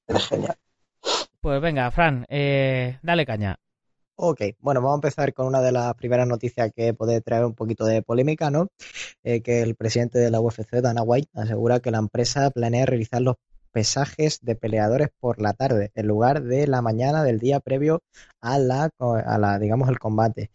[0.08, 0.56] es genial.
[1.40, 3.58] Pues venga, Fran, eh, dale caña.
[4.18, 7.54] Ok, bueno, vamos a empezar con una de las primeras noticias que puede traer un
[7.54, 8.68] poquito de polémica, ¿no?
[9.24, 13.22] Eh, que el presidente de la UFC, Dana White, asegura que la empresa planea realizar
[13.22, 13.36] los
[13.76, 18.04] pesajes de peleadores por la tarde en lugar de la mañana del día previo
[18.40, 20.50] a la, a la digamos, el combate.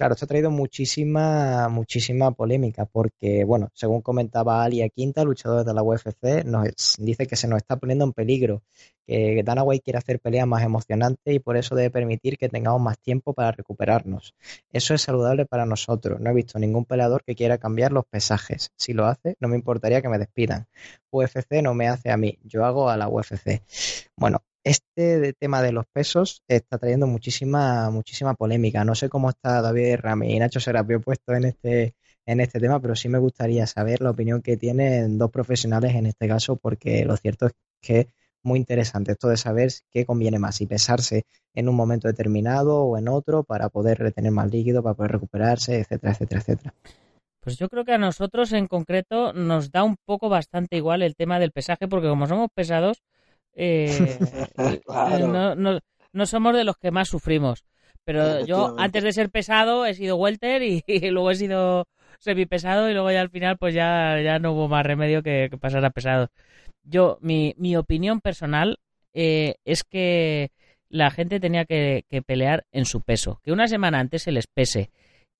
[0.00, 5.74] Claro, esto ha traído muchísima, muchísima polémica porque, bueno, según comentaba Alia Quinta, luchador de
[5.74, 8.62] la UFC, nos dice que se nos está poniendo en peligro,
[9.06, 12.80] que Dana White quiere hacer peleas más emocionantes y por eso debe permitir que tengamos
[12.80, 14.34] más tiempo para recuperarnos.
[14.72, 16.18] Eso es saludable para nosotros.
[16.18, 18.72] No he visto ningún peleador que quiera cambiar los pesajes.
[18.76, 20.66] Si lo hace, no me importaría que me despidan.
[21.10, 23.62] UFC no me hace a mí, yo hago a la UFC.
[24.16, 28.84] Bueno, este tema de los pesos está trayendo muchísima, muchísima polémica.
[28.84, 31.94] No sé cómo está David Rami y Nacho Serapio puesto en este,
[32.26, 36.06] en este tema, pero sí me gustaría saber la opinión que tienen dos profesionales en
[36.06, 38.06] este caso, porque lo cierto es que es
[38.42, 42.96] muy interesante esto de saber qué conviene más, si pesarse en un momento determinado o
[42.96, 46.74] en otro para poder retener más líquido, para poder recuperarse, etcétera, etcétera, etcétera.
[47.40, 51.16] Pues yo creo que a nosotros en concreto nos da un poco bastante igual el
[51.16, 53.02] tema del pesaje, porque como somos pesados,
[53.54, 54.18] eh,
[54.86, 55.78] no, no,
[56.12, 57.64] no, somos de los que más sufrimos.
[58.04, 61.86] Pero yo, antes de ser pesado, he sido welter y, luego he sido
[62.18, 65.84] semipesado y luego ya al final pues ya, ya no hubo más remedio que, pasar
[65.84, 66.28] a pesado.
[66.82, 68.78] Yo, mi, mi opinión personal
[69.12, 70.50] eh, es que
[70.88, 73.40] la gente tenía que, pelear en su peso.
[73.44, 74.90] Que una semana antes se les pese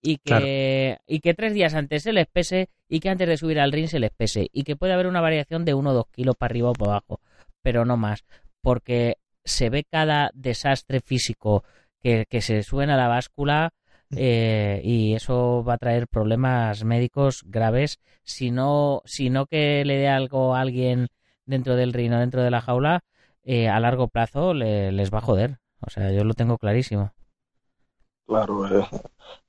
[0.02, 3.60] y que, y que tres días antes se les pese y que antes de subir
[3.60, 6.06] al ring se les pese y que puede haber una variación de uno o dos
[6.12, 7.20] kilos para arriba o para abajo
[7.62, 8.24] pero no más,
[8.60, 11.64] porque se ve cada desastre físico
[12.02, 13.70] que, se suena a la báscula
[14.16, 19.02] eh, y eso va a traer problemas médicos graves, si no,
[19.48, 21.08] que le dé algo a alguien
[21.46, 23.00] dentro del reino, dentro de la jaula,
[23.42, 25.58] eh, a largo plazo les va a joder.
[25.80, 27.12] O sea, yo lo tengo clarísimo.
[28.26, 28.86] Claro, eh,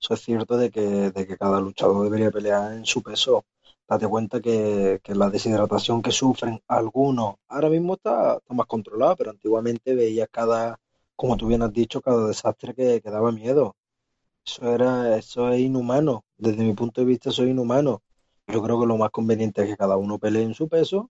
[0.01, 3.45] eso es cierto de que, de que cada luchador debería pelear en su peso
[3.91, 9.93] date cuenta que, la deshidratación que sufren algunos ahora mismo está, más controlada, pero antiguamente
[9.93, 10.79] veía cada,
[11.17, 13.75] como tú bien has dicho, cada desastre que, daba miedo.
[14.45, 16.23] Eso era, eso es inhumano.
[16.37, 18.01] Desde mi punto de vista, eso es inhumano.
[18.47, 21.09] Yo creo que lo más conveniente es que cada uno pelee en su peso,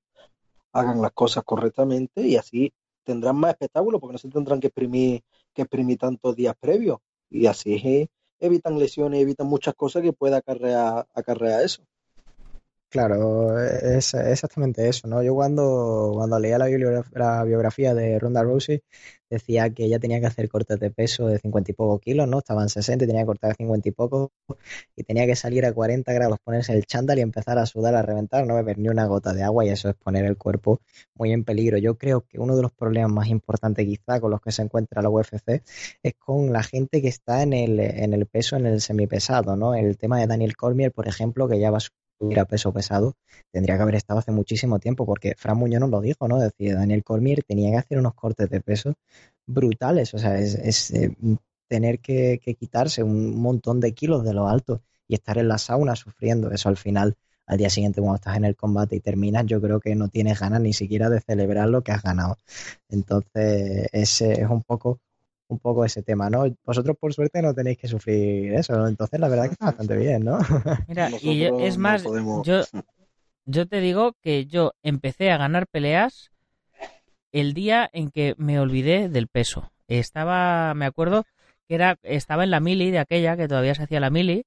[0.74, 5.22] hagan las cosas correctamente y así tendrán más espectáculo porque no se tendrán que exprimir,
[5.54, 6.98] que exprimir tantos días previos.
[7.30, 11.84] Y así evitan lesiones, evitan muchas cosas que pueda acarrear, acarrear eso.
[12.92, 15.24] Claro, es, exactamente eso, ¿no?
[15.24, 18.84] Yo cuando, cuando leía la, biografía, de Ronda Rousey
[19.30, 22.40] decía que ella tenía que hacer cortes de peso de 50 y poco kilos, ¿no?
[22.40, 24.34] Estaban 60 y tenía que cortar 50 y poco
[24.94, 28.02] y tenía que salir a 40 grados, ponerse el chándal y empezar a sudar, a
[28.02, 30.82] reventar, no beber ni una gota de agua y eso es poner el cuerpo
[31.16, 31.78] muy en peligro.
[31.78, 35.02] Yo creo que uno de los problemas más importantes quizá con los que se encuentra
[35.02, 35.64] la UFC
[36.04, 39.76] es con la gente que está en el, en el peso, en el semipesado, ¿no?
[39.76, 41.80] El tema de Daniel Cormier, por ejemplo, que ya va
[42.22, 43.16] tuviera peso pesado,
[43.52, 46.40] tendría que haber estado hace muchísimo tiempo, porque Fran Muñoz nos lo dijo, ¿no?
[46.40, 48.94] Decía, Daniel Cormier tenía que hacer unos cortes de peso
[49.48, 51.16] brutales, o sea, es, eh,
[51.68, 55.96] tener que, quitarse un montón de kilos de lo alto y estar en la sauna
[55.96, 57.16] sufriendo eso al final.
[57.48, 60.40] Al día siguiente, cuando estás en el combate y terminas, yo creo que no tienes
[60.40, 62.38] ganas ni siquiera de celebrar lo que has ganado.
[62.88, 65.00] Entonces, ese es un poco
[65.52, 66.46] un poco ese tema, ¿no?
[66.66, 70.24] Vosotros por suerte no tenéis que sufrir eso, entonces la verdad que está bastante bien,
[70.24, 70.40] ¿no?
[70.88, 72.04] Mira, y es más,
[72.44, 72.62] yo,
[73.46, 76.32] yo te digo que yo empecé a ganar peleas
[77.32, 79.72] el día en que me olvidé del peso.
[79.88, 81.26] Estaba, me acuerdo
[81.68, 84.46] que era, estaba en la mili de aquella, que todavía se hacía la mili,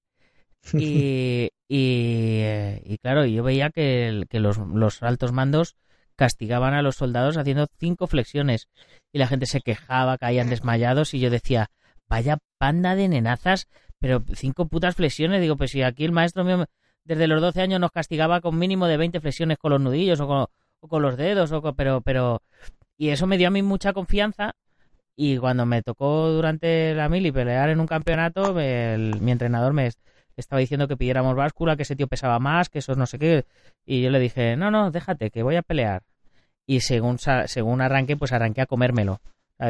[0.72, 5.76] Y, y, claro, yo veía que, que los, los altos mandos
[6.16, 8.68] castigaban a los soldados haciendo cinco flexiones.
[9.12, 11.70] Y la gente se quejaba, caían desmayados y yo decía,
[12.08, 16.66] vaya panda de nenazas, pero cinco putas flexiones, digo, pues si aquí el maestro mío
[17.04, 20.26] desde los 12 años nos castigaba con mínimo de 20 flexiones con los nudillos o
[20.26, 20.46] con,
[20.88, 22.42] con los dedos, o pero, pero,
[22.96, 24.54] y eso me dio a mí mucha confianza
[25.16, 29.90] y cuando me tocó durante la mili pelear en un campeonato, mi entrenador me
[30.40, 33.44] estaba diciendo que pidiéramos báscula, que ese tío pesaba más, que eso no sé qué.
[33.86, 36.02] Y yo le dije, no, no, déjate, que voy a pelear.
[36.66, 39.20] Y según, según arranqué, pues arranqué a comérmelo.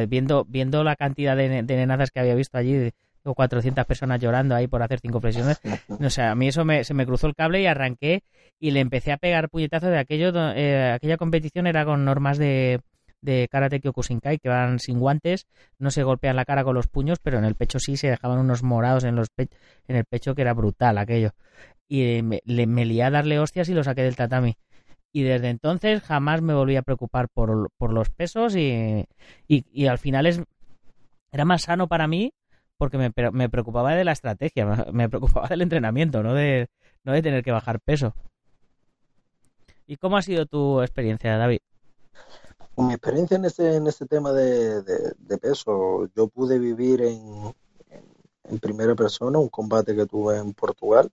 [0.09, 2.91] Viendo, viendo la cantidad de, de que había visto allí,
[3.25, 5.61] o 400 personas llorando ahí por hacer cinco flexiones.
[5.89, 8.23] O sea, a mí eso me, se me cruzó el cable y arranqué
[8.61, 10.31] y le empecé a pegar puñetazos de aquello.
[10.55, 12.81] Eh, aquella competición era con normas de,
[13.25, 15.47] de Karate Kyokushinkai que van sin guantes,
[15.79, 18.39] no se golpean la cara con los puños, pero en el pecho sí se dejaban
[18.39, 21.31] unos morados en, los en el pecho que era brutal aquello.
[21.89, 24.57] Y me, le, me lié a darle hostias y lo saqué del tatami.
[25.13, 29.07] Y desde entonces jamás me volví a preocupar por, por los pesos y,
[29.49, 30.43] y, y, al final es,
[31.31, 32.33] era más sano para mí
[32.77, 36.69] porque me, me preocupaba de la estrategia, me preocupaba del entrenamiento, no de,
[37.05, 38.15] no de tener que bajar peso.
[39.87, 41.61] ¿Y cómo ha sido tu experiencia, David?
[42.77, 47.55] Mi experiencia en este, en este tema de, peso, yo pude vivir en,
[48.45, 51.11] en, primera persona un combate que tuve en Portugal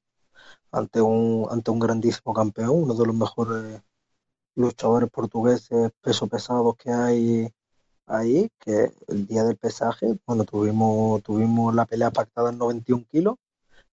[0.72, 3.82] ante un, ante un grandísimo campeón, uno de los mejores
[4.56, 7.54] luchadores portugueses peso pesados que hay
[8.08, 13.36] ahí, que el día del pesaje, bueno, tuvimos, tuvimos la pelea pactada en 91 kilos,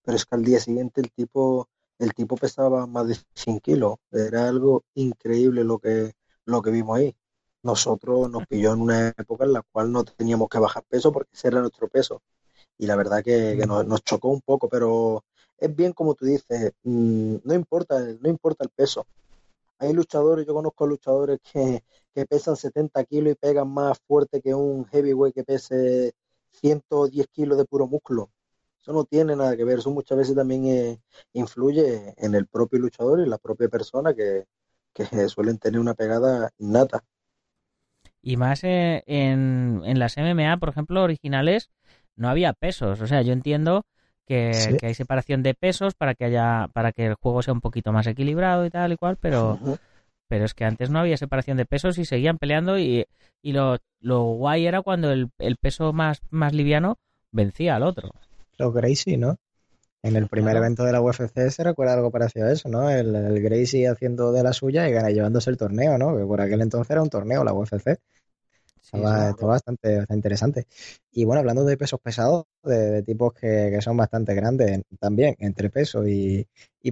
[0.02, 3.96] pero es que al día siguiente el tipo, el tipo pesaba más de 100 kilos.
[4.12, 6.14] Era algo increíble lo que,
[6.46, 7.17] lo que vimos ahí
[7.62, 11.30] nosotros nos pilló en una época en la cual no teníamos que bajar peso porque
[11.34, 12.22] ese era nuestro peso.
[12.78, 15.24] Y la verdad que, nos, chocó un poco, pero
[15.58, 19.06] es bien como tú dices, mm, no importa, no importa el peso.
[19.78, 24.54] Hay luchadores, yo conozco luchadores que, que pesan 70 kilos y pegan más fuerte que
[24.54, 26.14] un heavyweight que pese
[26.52, 28.30] 110 kilos de puro músculo.
[28.80, 31.00] Eso no tiene nada que ver, eso muchas veces también eh,
[31.32, 34.46] influye en el propio luchador y la propia persona que,
[34.94, 37.04] que suelen tener una pegada innata.
[38.28, 41.70] Y más eh, en, en las MMA, por ejemplo, originales,
[42.14, 43.00] no había pesos.
[43.00, 43.86] O sea, yo entiendo
[44.26, 47.90] que, hay separación de pesos para que haya para que el juego sea un poquito
[47.90, 49.58] más equilibrado y tal y cual, pero
[50.28, 53.06] pero es que antes no había separación de pesos y seguían peleando y,
[53.40, 56.98] y lo, lo guay era cuando el, el, peso más, más liviano
[57.32, 58.10] vencía al otro.
[58.58, 59.38] Los Gracie, ¿no?
[60.02, 62.90] En el primer evento de la UFC se recuerda algo parecido a eso, ¿no?
[62.90, 66.14] El, el Gracie haciendo de la suya y llevándose el torneo, ¿no?
[66.14, 67.98] Que por aquel entonces era un torneo la UFC.
[68.92, 70.66] Estaba, bastante, bastante interesante.
[71.12, 76.06] Y bueno, hablando de pesos pesados, de, tipos que, son bastante grandes también, entre peso
[76.06, 76.46] y,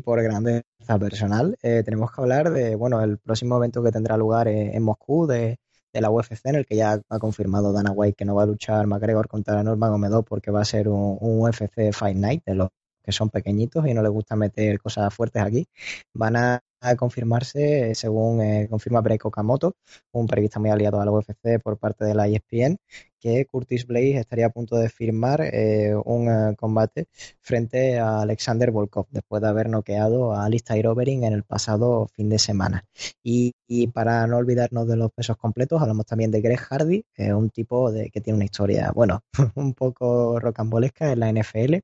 [0.04, 4.46] por grandeza personal, eh, tenemos que hablar de, bueno, el próximo evento que tendrá lugar
[4.48, 5.58] en, Moscú de,
[5.94, 8.86] la UFC, en el que ya ha confirmado Dana White que no va a luchar
[8.86, 12.68] McGregor contra Norman Gomedov porque va a ser un, un UFC Fight Night de los
[13.02, 15.66] que son pequeñitos y no les gusta meter cosas fuertes aquí.
[16.12, 19.76] Van a a confirmarse, según eh, confirma Break Okamoto,
[20.12, 22.78] un periodista muy aliado a la UFC por parte de la ESPN,
[23.20, 27.06] que Curtis Blaze estaría a punto de firmar eh, un eh, combate
[27.40, 32.28] frente a Alexander Volkov, después de haber noqueado a Alistair Overing en el pasado fin
[32.28, 32.84] de semana.
[33.22, 33.54] Y,
[33.92, 38.10] para no olvidarnos de los pesos completos, hablamos también de Greg Hardy, un tipo de,
[38.10, 39.22] que tiene una historia, bueno,
[39.56, 41.76] un poco rocambolesca en la NFL.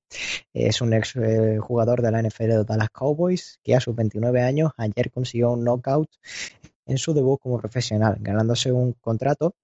[0.52, 1.14] Es un ex
[1.60, 5.64] jugador de la NFL de Dallas Cowboys, que a sus 29 años ayer consiguió un
[5.64, 6.08] knockout
[6.86, 9.54] en su debut como profesional, ganándose un contrato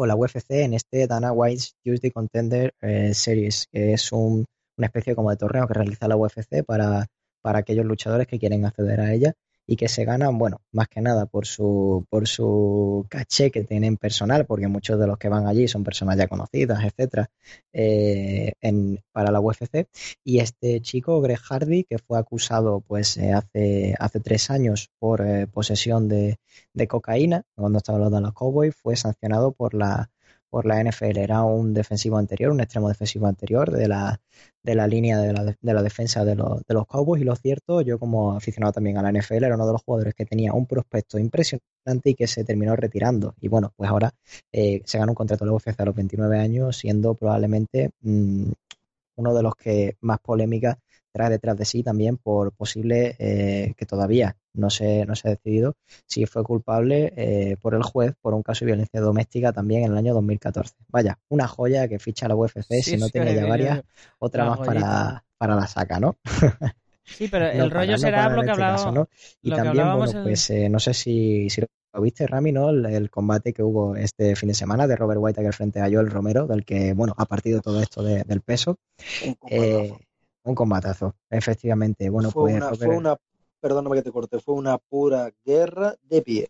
[0.00, 4.46] con la UFC en este Dana White's Tuesday Contender eh, Series, que es una
[4.78, 7.06] especie como de torneo que realiza la UFC para,
[7.42, 9.34] para aquellos luchadores que quieren acceder a ella
[9.70, 13.96] y que se ganan, bueno, más que nada por su, por su caché que tienen
[13.96, 17.30] personal, porque muchos de los que van allí son personas ya conocidas, etcétera,
[17.72, 18.54] eh,
[19.12, 19.86] para la UFC.
[20.24, 25.24] Y este chico, Greg Hardy, que fue acusado pues eh, hace, hace tres años por
[25.24, 26.40] eh, posesión de,
[26.74, 30.10] de, cocaína, cuando estaba hablando de los Cowboys, fue sancionado por la
[30.50, 31.18] por la NFL.
[31.18, 34.20] Era un defensivo anterior, un extremo defensivo anterior de la,
[34.62, 37.22] de la línea de la, de la defensa de los, de los Cowboys.
[37.22, 40.14] Y lo cierto, yo como aficionado también a la NFL, era uno de los jugadores
[40.14, 43.34] que tenía un prospecto impresionante y que se terminó retirando.
[43.40, 44.12] Y bueno, pues ahora
[44.52, 48.50] eh, se gana un contrato de la UFC a los 29 años, siendo probablemente mm,
[49.16, 50.78] uno de los que más polémica
[51.12, 55.30] trae detrás de sí también por posible eh, que todavía no se, no se ha
[55.32, 59.84] decidido si fue culpable eh, por el juez por un caso de violencia doméstica también
[59.84, 60.74] en el año 2014.
[60.88, 63.82] Vaya, una joya que ficha la UFC si no tenía ya varias,
[64.18, 66.16] otra más para, para la saca, ¿no?
[67.10, 68.94] Sí, pero el rollo será lo que, hablábamos.
[68.94, 69.08] ¿no?
[69.42, 72.70] Y también, bueno, pues eh, no sé si, si lo viste, Rami, ¿no?
[72.70, 76.46] El, combate que hubo este fin de semana de Robert Whittaker frente a Joel Romero,
[76.46, 78.78] del que, bueno, ha partido todo esto del peso.
[79.24, 79.36] Un.
[79.48, 79.92] Eh,
[80.42, 82.08] un combatazo, efectivamente.
[82.10, 83.16] Bueno, fue pues, una, fue una,
[83.60, 86.48] perdóname que te corte, fue una pura guerra de pie.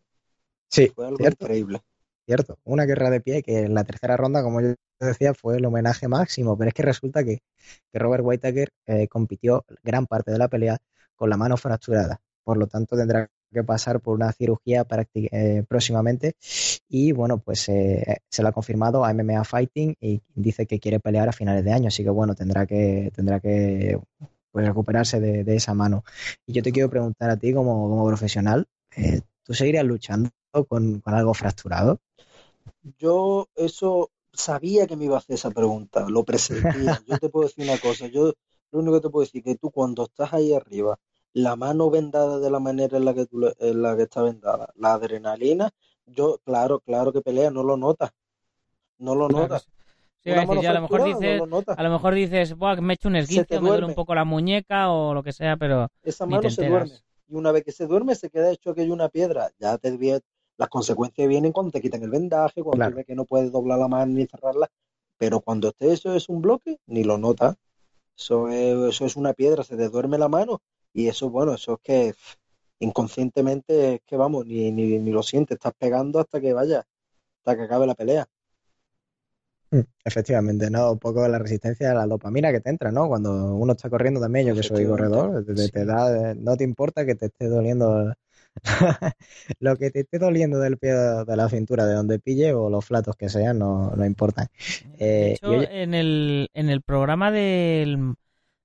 [0.68, 1.80] Sí, fue algo increíble.
[2.26, 5.64] Cierto, una guerra de pie que en la tercera ronda, como yo decía, fue el
[5.64, 7.42] homenaje máximo, pero es que resulta que,
[7.92, 10.78] que Robert Whittaker eh, compitió gran parte de la pelea
[11.16, 12.20] con la mano fracturada.
[12.44, 16.34] Por lo tanto, tendrá que pasar por una cirugía eh, próximamente
[16.88, 21.00] y bueno, pues eh, se lo ha confirmado a MMA Fighting y dice que quiere
[21.00, 23.98] pelear a finales de año, así que bueno, tendrá que tendrá que
[24.50, 26.04] pues, recuperarse de, esa mano.
[26.46, 30.30] Y yo te quiero preguntar a ti como, como profesional, eh, ¿tú seguirías luchando
[30.68, 32.00] con, algo fracturado?
[32.98, 37.02] Yo eso sabía que me iba a hacer esa pregunta, lo presentía.
[37.06, 38.32] Yo te puedo decir una cosa, yo
[38.72, 40.98] lo único que te puedo decir es que tú cuando estás ahí arriba
[41.32, 44.72] la mano vendada de la manera en la que, tú, en la que está vendada,
[44.76, 45.70] la adrenalina,
[46.06, 48.10] yo, claro, claro que pelea, no lo notas.
[48.98, 49.68] No lo notas.
[50.22, 53.68] Sí, a, lo mejor dices, a lo mejor dices, me he hecho un esguince, me
[53.68, 56.92] duele un poco la muñeca o lo que sea, pero esa mano se duerme.
[57.26, 59.50] Y una vez que se duerme, se queda hecho que hay una piedra.
[59.58, 59.96] Ya te
[60.58, 63.88] las consecuencias vienen cuando te quitan el vendaje, cuando ves que no puedes doblar la
[63.88, 64.68] mano ni cerrarla.
[65.16, 67.56] Pero cuando esté eso es un bloque, ni lo notas.
[68.14, 70.60] Eso es, eso es una piedra, se te duerme la mano
[70.92, 72.14] y eso, bueno, eso es que
[72.80, 76.86] inconscientemente es que vamos, ni, ni, ni lo sientes, estás pegando hasta que vaya,
[77.38, 78.26] hasta que acabe la pelea.
[79.70, 80.92] Mm, efectivamente, ¿no?
[80.92, 83.06] Un poco la resistencia a la dopamina que te entra, ¿no?
[83.06, 87.14] Cuando uno está corriendo también, yo que soy corredor, te, da, no te importa que
[87.14, 88.12] te esté doliendo
[89.60, 92.84] lo que te esté doliendo del pie de la cintura, de donde pille o los
[92.84, 94.48] flatos que sean, no, no importan.
[94.98, 98.14] de eh, hecho, en, el, en el programa del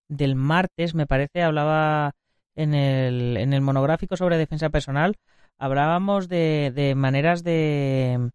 [0.08, 2.14] del martes, me parece, hablaba
[2.56, 5.16] en el, en el monográfico sobre defensa personal,
[5.58, 8.32] hablábamos de, de maneras de,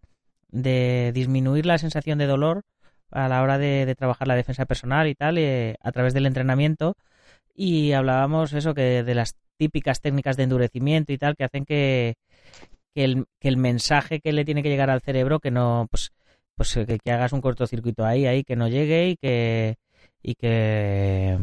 [0.48, 2.62] de disminuir la sensación de dolor
[3.10, 6.96] a la hora de, trabajar la defensa personal y tal, eh, a través del entrenamiento.
[7.54, 12.14] Y hablábamos eso, que de las típicas técnicas de endurecimiento y tal, que hacen que,
[12.94, 16.12] que, el, que el mensaje que le tiene que llegar al cerebro, que no, pues,
[16.54, 19.76] pues que, que hagas un cortocircuito ahí, ahí, que no llegue y que,
[20.22, 21.38] y que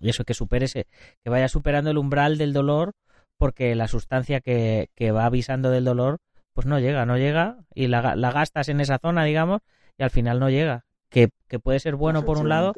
[0.00, 0.86] y eso que supere ese,
[1.22, 2.92] que vaya superando el umbral del dolor
[3.36, 6.18] porque la sustancia que, que va avisando del dolor
[6.52, 9.60] pues no llega, no llega y la, la, gastas en esa zona, digamos,
[9.96, 10.84] y al final no llega.
[11.08, 12.74] Que, que puede ser bueno por un lado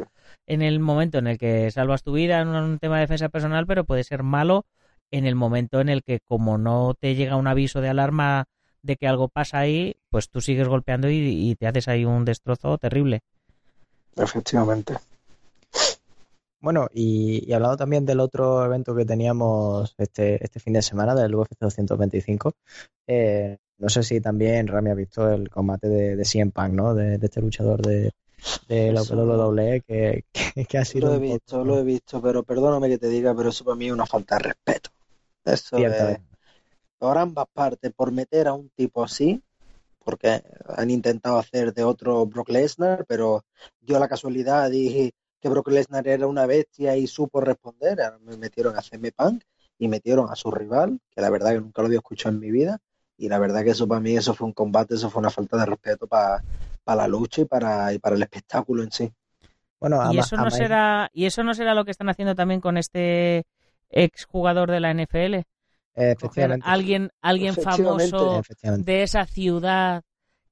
[0.47, 3.67] en el momento en el que salvas tu vida en un tema de defensa personal,
[3.67, 4.67] pero puede ser malo
[5.11, 8.45] en el momento en el que como no te llega un aviso de alarma
[8.83, 12.25] de que algo pasa ahí, pues tú sigues golpeando y, y te haces ahí un
[12.25, 13.23] destrozo terrible.
[14.17, 14.95] Efectivamente.
[16.61, 21.15] Bueno, y, y, hablando también del otro evento que teníamos este, este fin de semana,
[21.15, 22.53] del UFC 225,
[23.07, 26.95] eh, no sé si también Rami ha visto el combate de, de CM Punk, ¿no?
[26.95, 28.13] De, este luchador de,
[28.69, 30.25] de la WWE que,
[30.69, 31.09] que, ha sido...
[31.09, 33.87] Lo he visto, lo he visto, pero perdóname que te diga, pero eso para mí
[33.87, 34.91] es una falta de respeto.
[35.45, 36.19] Eso es...
[36.99, 39.43] Por ambas partes, por meter a un tipo así,
[40.05, 40.43] porque
[40.77, 43.45] han intentado hacer de otro Brock Lesnar, pero
[43.81, 47.99] dio la casualidad, dije que Brock Lesnar era una bestia y supo responder.
[48.23, 49.43] me metieron a CM Punk
[49.79, 52.51] y metieron a su rival, que la verdad que nunca lo había escuchado en mi
[52.51, 52.79] vida.
[53.17, 55.59] Y la verdad que eso para mí, eso fue un combate, eso fue una falta
[55.59, 56.43] de respeto para
[56.87, 59.13] la lucha y para, y para el espectáculo en sí.
[59.81, 62.77] Bueno, y eso no será y eso no será lo que están haciendo también con
[62.77, 63.47] este
[63.89, 65.41] ex jugador de la NFL.
[65.95, 66.67] Efectivamente.
[66.69, 70.03] Alguien, alguien famoso de esa ciudad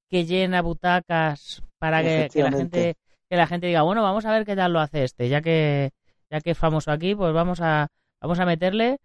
[0.09, 2.97] que llena butacas para que, la gente
[3.28, 5.90] que la gente diga, bueno, vamos a ver qué tal lo hace este, ya que
[6.30, 7.88] ya que es famoso aquí, pues vamos a
[8.20, 8.98] vamos a meterle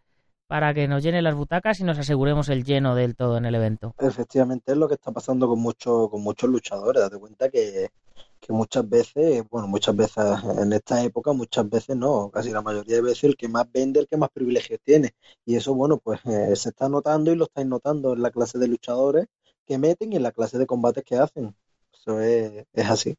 [0.47, 3.55] para que nos llene las butacas y nos aseguremos el lleno del todo en el
[3.55, 3.95] evento.
[3.99, 7.01] Efectivamente, es lo que está pasando con muchos con muchos luchadores.
[7.01, 7.89] Date cuenta que,
[8.39, 10.23] que muchas veces, bueno, muchas veces
[10.57, 14.01] en esta época, muchas veces no, casi la mayoría de veces el que más vende,
[14.01, 15.15] el que más privilegios tiene.
[15.45, 18.59] Y eso, bueno, pues eh, se está notando y lo estáis notando en la clase
[18.59, 19.27] de luchadores
[19.65, 21.55] que meten y en la clase de combates que hacen.
[21.93, 23.15] Eso es, es así.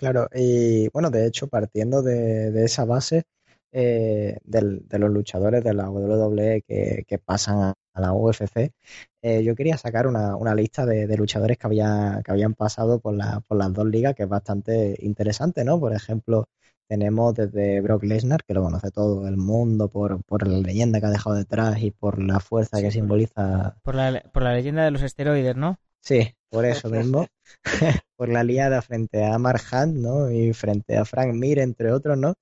[0.00, 3.24] Claro, y bueno, de hecho, partiendo de, esa base
[3.70, 8.72] eh, de los luchadores de la WWE que, pasan a, la UFC,
[9.20, 13.40] eh, yo quería sacar una, lista de, luchadores que, había, que habían pasado por, la,
[13.46, 15.78] por las dos ligas, que es bastante interesante, ¿no?
[15.78, 16.48] Por ejemplo,
[16.88, 21.06] tenemos desde Brock Lesnar, que lo conoce todo el mundo por, por la leyenda que
[21.06, 23.76] ha dejado detrás y por la fuerza que simboliza.
[23.82, 25.78] Por la, por la leyenda de los esteroides, ¿no?
[26.00, 27.26] Sí, por eso mismo.
[28.16, 30.30] por la liada frente a Mark Hunt, ¿no?
[30.30, 32.34] Y frente a Frank Mir, entre otros, ¿no?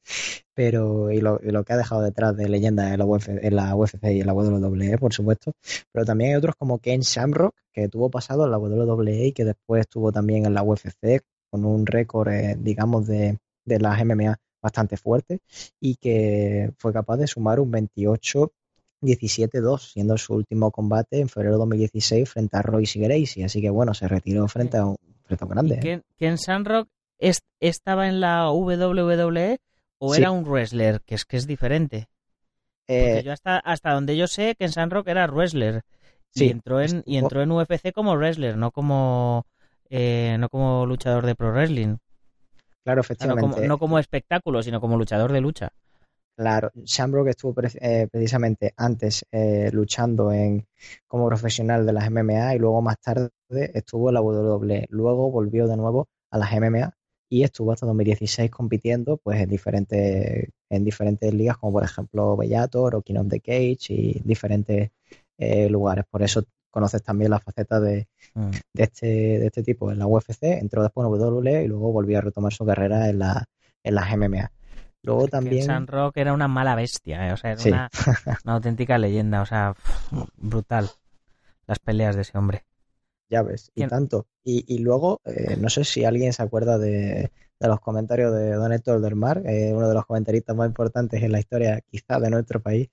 [0.54, 4.04] Pero, y lo, que ha dejado detrás de leyenda en la, UFC, en la UFC
[4.04, 5.52] y en la WWE, por supuesto.
[5.92, 9.44] Pero también hay otros como Ken Shamrock, que tuvo pasado en la WWE y que
[9.44, 14.36] después estuvo también en la UFC con un récord, eh, digamos, de, de las MMA
[14.62, 15.40] bastante fuerte
[15.80, 18.52] y que fue capaz de sumar un 28
[19.00, 23.44] 17-2, siendo su último combate en febrero de 2016 frente a Royce Gracie.
[23.44, 24.96] Así que bueno, se retiró frente a un
[25.28, 25.76] reto grande.
[25.76, 25.80] ¿eh?
[25.80, 26.88] ¿Quién, Ken Sandrock
[27.18, 29.58] estaba en la WWE
[29.98, 31.00] o era un wrestler?
[31.02, 32.08] Que es que es diferente.
[32.88, 35.82] Eh, yo hasta, hasta donde yo sé, Ken Sandrock era wrestler.
[36.30, 39.46] Sí, y entró en, y entró en UFC como wrestler, no como,
[39.90, 41.96] eh, no como luchador de pro wrestling.
[42.84, 43.66] Claro, efectivamente.
[43.66, 45.72] no como espectáculo, sino como luchador de lucha.
[46.38, 50.68] Claro, Shamrock estuvo eh, precisamente antes eh, luchando en,
[51.08, 53.30] como profesional de las MMA y luego más tarde
[53.74, 54.86] estuvo en la WWE.
[54.88, 56.94] Luego volvió de nuevo a las MMA
[57.28, 62.94] y estuvo hasta 2016 compitiendo pues en diferentes en diferentes ligas como por ejemplo Bellator
[62.94, 64.92] o King of the Cage y diferentes
[65.38, 66.04] eh, lugares.
[66.08, 68.50] Por eso conoces también la faceta de, mm.
[68.74, 70.44] de, este, de este tipo en la UFC.
[70.44, 73.44] Entró después en WWE y luego volvió a retomar su carrera en, la,
[73.82, 74.52] en las MMA.
[75.02, 75.64] Luego también.
[75.64, 77.90] San Rock era una mala bestia, eh, o sea, era
[78.44, 79.74] una, auténtica leyenda, o sea,
[80.36, 80.90] brutal
[81.66, 82.64] las peleas de ese hombre.
[83.30, 84.26] Ya ves, y tanto.
[84.42, 87.30] Y, y luego, eh, no sé si alguien se acuerda de,
[87.60, 91.22] de los comentarios de Don Héctor del Mar, eh, uno de los comentaristas más importantes
[91.22, 92.88] en la historia quizá de nuestro país,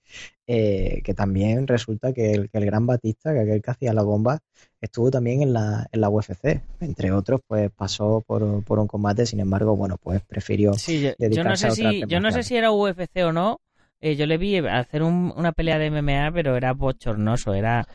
[0.47, 4.39] eh, que también resulta que el, gran Batista, que aquel que hacía la bomba,
[4.82, 6.61] estuvo también en la, en la UFC.
[6.80, 11.55] Entre otros, pues pasó por, un combate, sin embargo, bueno, pues prefirió sí, yo, no
[11.55, 13.61] sé si, Yo no sé si era UFC o no,
[14.01, 17.88] eh, yo le vi hacer una pelea de MMA, pero era bochornoso, era,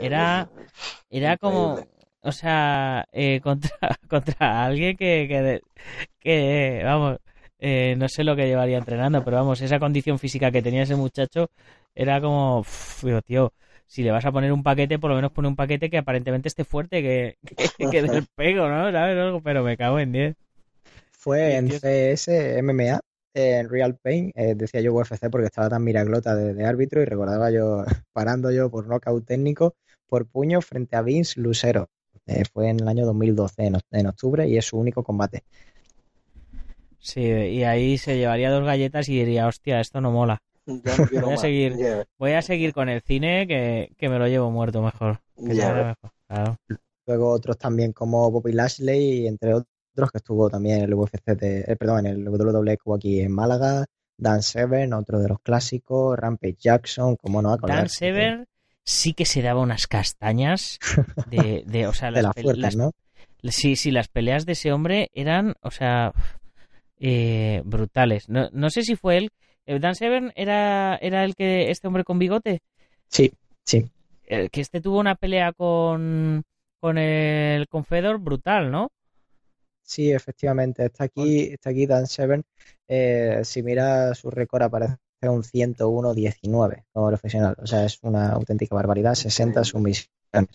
[0.00, 0.50] era,
[1.08, 1.78] era como,
[2.22, 5.60] o sea, eh, contra, contra alguien que,
[6.20, 7.18] que, vamos,
[7.58, 10.96] eh, no sé lo que llevaría entrenando, pero vamos, esa condición física que tenía ese
[10.96, 11.50] muchacho
[11.94, 12.64] era como,
[13.02, 13.52] digo, tío,
[13.86, 16.48] si le vas a poner un paquete, por lo menos pone un paquete que aparentemente
[16.48, 17.36] esté fuerte, que,
[17.90, 18.92] que, del pego, ¿no?
[18.92, 19.42] ¿Sabes?
[19.42, 20.36] Pero me cago en 10.
[21.12, 23.00] Fue en CS, MMA,
[23.34, 27.04] en Real Pain, eh, decía yo UFC porque estaba tan miraglota de, de, árbitro y
[27.04, 29.74] recordaba yo parando yo por knockout técnico
[30.06, 31.88] por puño frente a Vince Lucero.
[32.30, 35.42] Eh, fue en el año 2012, en, octubre, y es su único combate.
[37.00, 40.40] Sí, y ahí se llevaría dos galletas y diría, hostia, esto no mola.
[40.66, 45.20] voy, a seguir, voy a seguir con el cine que, me lo llevo muerto mejor.
[47.06, 51.64] Luego otros también como Bobby Lashley, entre otros que estuvo también en el UFC, de,
[51.66, 56.58] eh, perdón, en el WWE aquí en Málaga, Dan Severn, otro de los clásicos, Rampage
[56.60, 58.46] Jackson, como no Dan Severn
[58.84, 60.78] sí que se daba unas castañas
[61.26, 62.92] de, de o sea, las, de ¿no?
[63.42, 66.12] Sí, sí, las peleas de ese hombre eran, o sea,
[66.98, 68.28] eh, brutales.
[68.28, 69.30] No, no sé si fue él.
[69.66, 72.60] Eh, Dan Severn era, era el que, este hombre con bigote.
[73.08, 73.32] Sí,
[73.64, 73.90] sí.
[74.26, 76.44] El que este tuvo una pelea con,
[76.78, 78.92] con el Confedor brutal, ¿no?
[79.82, 80.84] Sí, efectivamente.
[80.84, 82.44] Está aquí, está aquí Dan Severn.
[82.86, 84.96] Eh, si mira su récord aparece
[85.28, 87.56] un 101-19 como profesional.
[87.62, 89.14] O sea, es una auténtica barbaridad.
[89.14, 90.10] 60 sumisiones.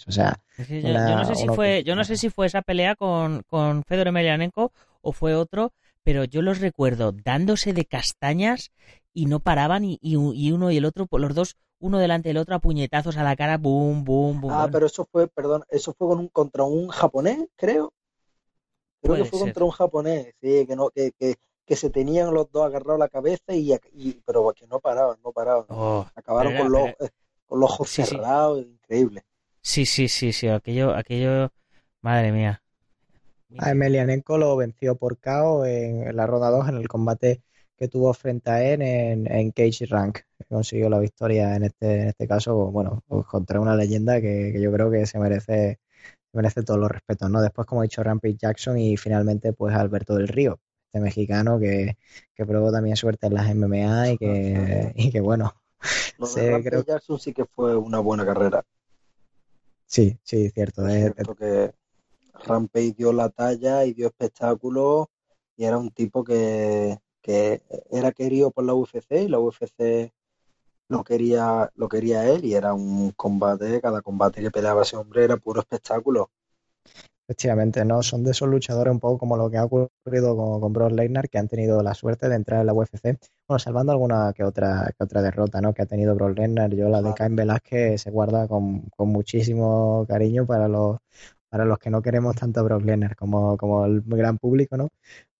[0.08, 0.40] O sea,
[0.70, 4.08] yo, no sé si fue, yo no sé si fue esa pelea con, con Fedor
[4.08, 8.72] Emelianenko o fue otro, pero yo los recuerdo dándose de castañas
[9.14, 10.16] y no paraban y, y,
[10.52, 13.58] uno y el otro, los dos, uno delante del otro, a puñetazos a la cara,
[13.58, 14.54] boom, boom, boom.
[14.54, 17.92] Ah, pero eso fue, perdón, eso fue con un, contra un japonés, creo.
[19.02, 21.36] Creo que fue contra un japonés, sí, que no, que, que,
[21.66, 23.74] que se tenían los dos agarrados la cabeza y,
[24.26, 25.66] pero que no paraban, no paraban.
[25.70, 27.10] Oh, Acabaron con, los, eh,
[27.46, 29.24] con los ojos cerrados, increíble.
[29.62, 31.52] Sí, sí, sí, sí, aquello, aquello,
[32.02, 32.62] madre mía.
[33.58, 37.42] A Emelianenko lo venció por KO en la ronda 2 en el combate
[37.78, 40.20] que tuvo frente a él en, en Cage Rank.
[40.50, 44.62] Consiguió la victoria en este, en este caso, bueno, pues contra una leyenda que, que
[44.62, 45.80] yo creo que se merece
[46.36, 47.42] merece todos los respetos, ¿no?
[47.42, 50.60] Después, como he dicho, Rampage Jackson y finalmente, pues Alberto del Río,
[50.96, 51.98] este mexicano que,
[52.34, 55.54] que probó también suerte en las MMA y que, y que bueno.
[56.64, 56.84] creo...
[56.86, 58.64] Jackson sí que fue una buena carrera.
[59.86, 60.88] Sí, sí, cierto.
[60.88, 61.74] Es cierto que
[62.46, 65.10] Rampage dio la talla y dio espectáculo
[65.58, 70.14] y era un tipo que, que era querido por la UFC y la UFC
[70.88, 75.26] lo quería, lo quería él y era un combate, cada combate que peleaba ese hombre
[75.26, 76.30] era puro espectáculo.
[77.28, 80.74] Efectivamente, no, son de esos luchadores un poco como lo que ha ocurrido con, con
[80.74, 83.18] Brock Lesnar, que han tenido la suerte de entrar en la UFC,
[83.48, 85.74] bueno, salvando alguna que otra que otra derrota, ¿no?
[85.74, 90.06] Que ha tenido Brock Lesnar, yo la de Cain Velázquez se guarda con, con muchísimo
[90.08, 91.00] cariño para los
[91.50, 94.90] para los que no queremos tanto Brock Lesnar como, como el gran público, ¿no?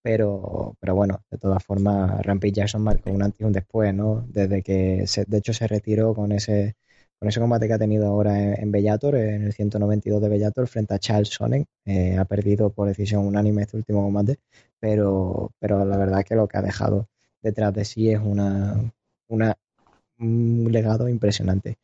[0.02, 4.24] Pero, pero bueno, de todas formas, Rampage Jackson marcó un antes y un después, ¿no?
[4.28, 6.76] Desde que, se, de hecho, se retiró con ese
[7.18, 10.94] con ese combate que ha tenido ahora en, Bellator, en el 192 de Bellator, frente
[10.94, 11.66] a Charles Sonnen.
[11.84, 14.38] Eh, ha perdido por decisión unánime este último combate,
[14.78, 17.08] pero, pero la verdad es que lo que ha dejado
[17.42, 18.92] detrás de sí es una,
[19.28, 19.56] una,
[20.18, 21.78] un legado impresionante.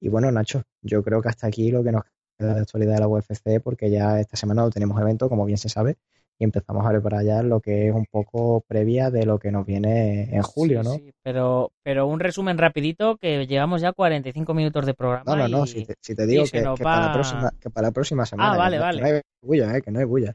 [0.00, 2.04] Y bueno, Nacho, yo creo que hasta aquí lo que nos
[2.38, 5.58] queda de actualidad de la UFC, porque ya esta semana no tenemos evento, como bien
[5.58, 5.96] se sabe,
[6.38, 10.34] y empezamos a preparar lo que es un poco previa de lo que nos viene
[10.34, 10.94] en julio, ¿no?
[10.94, 15.24] Sí, pero, pero un resumen rapidito que llevamos ya 45 minutos de programa.
[15.24, 18.52] No, no, no, si, te, digo que, para la próxima, que para la próxima semana.
[18.52, 18.98] Ah, vale, vale.
[18.98, 19.82] Que no hay bulla, ¿eh?
[19.82, 20.34] Que no hay bulla.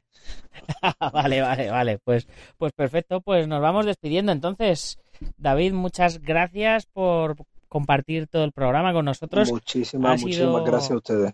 [1.14, 2.00] vale, vale, vale.
[2.04, 2.28] Pues,
[2.58, 5.00] pues perfecto, pues nos vamos despidiendo entonces.
[5.38, 7.36] David, muchas gracias por
[7.68, 9.52] compartir todo el programa con nosotros.
[9.52, 11.34] Muchísimas, muchísimas gracias a ustedes.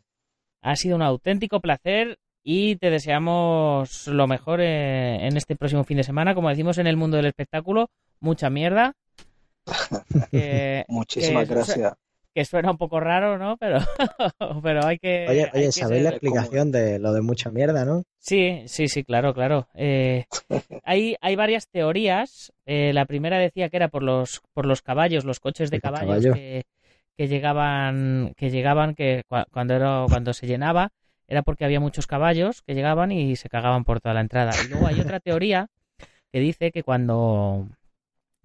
[0.62, 2.18] Ha sido un auténtico placer
[2.50, 6.34] y te deseamos lo mejor eh, en este próximo fin de semana.
[6.34, 7.90] Como decimos en el mundo del espectáculo,
[8.22, 8.94] mucha mierda.
[10.88, 11.94] Muchísimas gracias.
[12.34, 13.58] Que suena un poco raro, ¿no?
[13.58, 13.80] Pero,
[14.64, 15.26] pero hay que.
[15.28, 18.04] Oye, oye ¿sabéis la explicación de lo de mucha mierda, no?
[18.18, 19.68] Sí, sí, sí, claro, claro.
[19.74, 20.24] Eh,
[20.86, 22.54] hay, hay varias teorías.
[22.66, 26.34] Eh, la primera decía que era por los, por los caballos, los coches de caballos
[26.34, 26.64] que,
[27.18, 30.94] que, llegaban, que llegaban, que cuando era, cuando se llenaba
[31.28, 34.52] era porque había muchos caballos que llegaban y se cagaban por toda la entrada.
[34.64, 35.70] Y luego hay otra teoría
[36.32, 37.68] que dice que cuando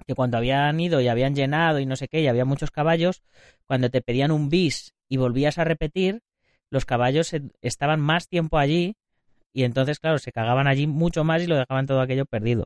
[0.07, 3.23] que cuando habían ido y habían llenado y no sé qué, y había muchos caballos,
[3.67, 6.23] cuando te pedían un bis y volvías a repetir,
[6.71, 8.97] los caballos estaban más tiempo allí
[9.53, 12.65] y entonces, claro, se cagaban allí mucho más y lo dejaban todo aquello perdido.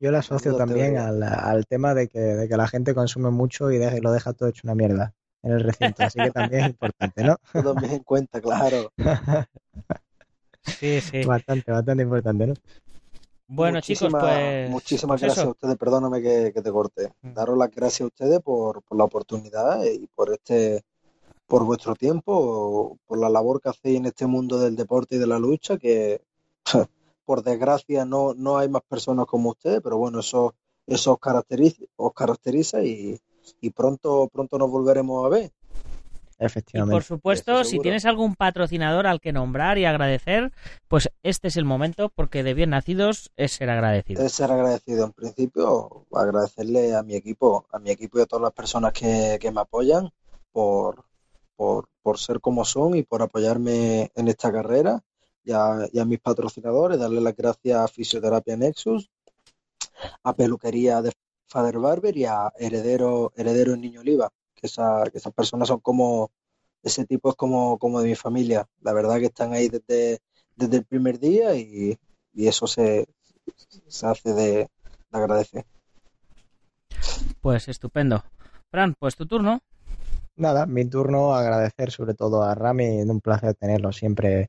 [0.00, 3.78] Yo lo asocio también al, tema de que, de que, la gente consume mucho y
[4.00, 7.36] lo deja todo hecho una mierda en el recinto, así que también es importante, ¿no?
[7.52, 8.92] También en cuenta, claro.
[10.62, 11.24] sí, sí.
[11.24, 12.54] Bastante, bastante importante, ¿no?
[13.48, 14.70] Bueno, chicos, pues.
[14.70, 17.12] Muchísimas pues gracias a ustedes, perdóname que, te corte.
[17.22, 17.34] Mm.
[17.34, 20.84] Daros las gracias a ustedes por, por la oportunidad y por este
[21.52, 25.26] por vuestro tiempo, por la labor que hacéis en este mundo del deporte y de
[25.26, 26.22] la lucha, que
[27.26, 30.54] por desgracia no, no hay más personas como ustedes, pero bueno, eso,
[30.86, 33.20] eso os caracteriza, os caracteriza y,
[33.60, 35.52] y pronto, pronto nos volveremos a ver.
[36.38, 36.92] Efectivamente.
[36.92, 40.52] Y por supuesto, si tienes algún patrocinador al que nombrar y agradecer,
[40.88, 44.24] pues este es el momento porque de bien nacidos es ser agradecido.
[44.24, 45.06] Es ser agradecido.
[45.06, 49.38] En principio, agradecerle a mi equipo, a mi equipo y a todas las personas que,
[49.52, 50.10] me apoyan
[50.50, 51.04] por,
[51.54, 55.00] por, por, ser como son y por apoyarme en esta carrera
[55.44, 59.10] y a, y a mis patrocinadores, darle las gracias a Fisioterapia Nexus,
[60.24, 61.12] a Peluquería de
[61.52, 66.30] Father Barber y a Heredero, Heredero Niño Oliva, que, esa, que esas personas son como,
[66.82, 68.66] ese tipo es como, como de mi familia.
[68.80, 70.20] La verdad que están ahí desde,
[70.56, 71.98] desde el primer día y,
[72.34, 73.06] eso se,
[73.86, 74.70] se hace de,
[75.10, 75.66] agradecer.
[77.42, 78.24] Pues estupendo.
[78.70, 79.60] Fran, pues tu turno.
[80.36, 84.48] Nada, mi turno agradecer sobre todo a Rami, un placer tenerlo siempre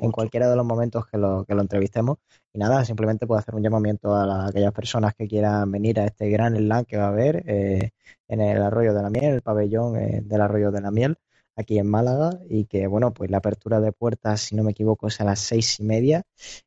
[0.00, 2.18] en cualquiera de los momentos que lo, que lo entrevistemos.
[2.52, 6.28] Y nada, simplemente puedo hacer un llamamiento a, aquellas personas que quieran venir a este
[6.30, 7.90] gran slam que va a haber eh,
[8.28, 11.16] en el Arroyo de la Miel, el pabellón eh, del Arroyo de la Miel,
[11.56, 12.38] aquí en Málaga.
[12.48, 15.40] Y que, bueno, pues la apertura de puertas, si no me equivoco, es a las
[15.40, 16.22] seis y media.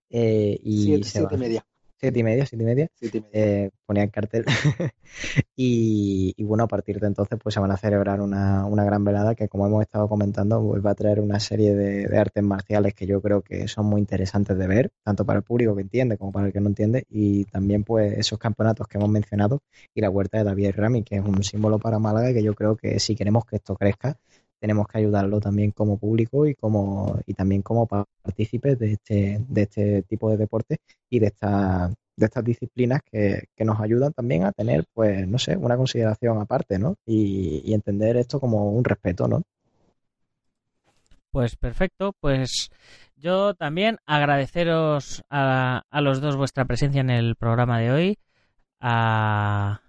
[0.09, 1.65] Eh, y siete y media
[1.97, 2.89] siete y media, siete y media,
[3.31, 4.45] eh, ponía en cartel.
[5.55, 9.35] y, bueno, a partir de entonces pues se van a celebrar una, una gran velada
[9.35, 13.05] que como hemos estado comentando pues va a traer una serie de, artes marciales que
[13.05, 16.31] yo creo que son muy interesantes de ver, tanto para el público que entiende como
[16.31, 19.61] para el que no entiende y también pues esos campeonatos que hemos mencionado
[19.93, 22.53] y la huerta de David Rami que es un símbolo para Málaga y que yo
[22.53, 24.17] creo que si queremos que esto crezca
[24.59, 29.61] tenemos que ayudarlo también como público y como y también como partícipes de este, de
[29.61, 30.77] este tipo de deporte
[31.09, 35.57] y de esta de estas disciplinas que, nos ayudan también a tener, pues, no sé,
[35.57, 36.95] una consideración aparte, ¿no?
[37.05, 39.41] Y, entender esto como un respeto, ¿no?
[41.31, 42.69] Pues perfecto, pues
[43.17, 48.17] yo también agradeceros a, a los dos vuestra presencia en el programa de hoy,
[48.79, 49.81] a,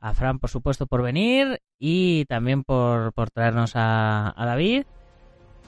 [0.00, 4.84] a Fran, por supuesto, por venir y también por, por traernos a, David.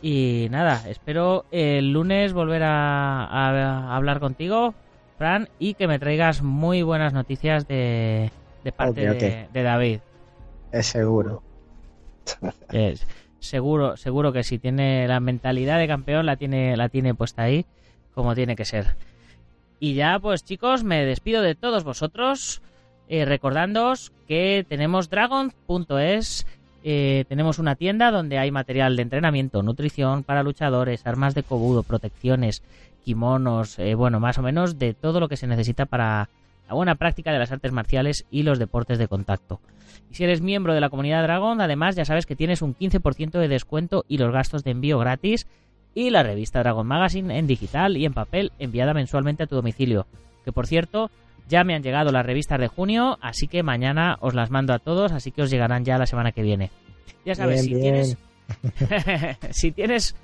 [0.00, 4.74] Y nada, espero el lunes volver a, hablar contigo,
[5.18, 8.30] Fran, y que me traigas muy buenas noticias de,
[8.64, 10.00] de parte De, David.
[10.72, 11.42] Es seguro.
[12.70, 13.06] Es,
[13.38, 17.66] seguro, seguro que si tiene la mentalidad de campeón, la tiene, la tiene puesta ahí,
[18.14, 18.96] como tiene que ser.
[19.78, 22.62] Y ya, pues chicos, me despido de todos vosotros.
[23.12, 26.46] Eh, recordándoos que tenemos dragon.es
[26.82, 31.82] eh, tenemos una tienda donde hay material de entrenamiento, nutrición para luchadores, armas de cobudo,
[31.82, 32.62] protecciones,
[33.04, 36.30] kimonos, eh, bueno, más o menos de todo lo que se necesita para
[36.66, 39.60] la buena práctica de las artes marciales y los deportes de contacto.
[40.10, 43.32] Y si eres miembro de la comunidad Dragon, además ya sabes que tienes un 15%
[43.32, 45.46] de descuento y los gastos de envío gratis
[45.94, 50.06] y la revista Dragon Magazine en digital y en papel enviada mensualmente a tu domicilio.
[50.46, 51.10] Que por cierto,
[51.48, 54.78] ya me han llegado las revistas de junio, así que mañana os las mando a
[54.78, 56.70] todos, así que os llegarán ya la semana que viene.
[57.24, 58.16] Ya sabes, si tienes
[59.50, 60.14] si tienes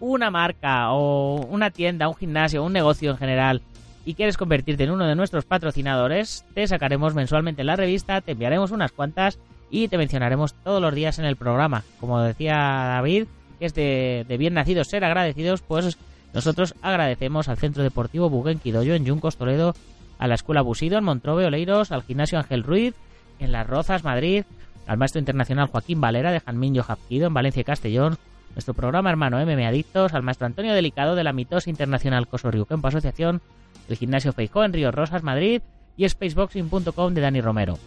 [0.00, 3.62] una marca o una tienda, un gimnasio, un negocio en general
[4.04, 8.70] y quieres convertirte en uno de nuestros patrocinadores, te sacaremos mensualmente la revista, te enviaremos
[8.70, 9.38] unas cuantas
[9.70, 11.84] y te mencionaremos todos los días en el programa.
[12.00, 13.26] Como decía David,
[13.58, 15.96] que es de, bien nacidos ser agradecidos, pues
[16.34, 19.74] nosotros agradecemos al Centro Deportivo Buguenquidoyo en Yuncos, Toledo,
[20.18, 22.94] a la Escuela Busido en Montrove, Oleiros, al Gimnasio Ángel Ruiz
[23.38, 24.44] en Las Rozas, Madrid,
[24.86, 28.16] al maestro internacional Joaquín Valera de Janminho Japquido en Valencia y Castellón,
[28.54, 32.88] nuestro programa hermano MM Adictos, al maestro Antonio Delicado de la Mitos Internacional Coso Campo
[32.88, 33.40] Asociación,
[33.88, 35.62] el Gimnasio Feijó en Río Rosas, Madrid
[35.96, 37.78] y spaceboxing.com de Dani Romero.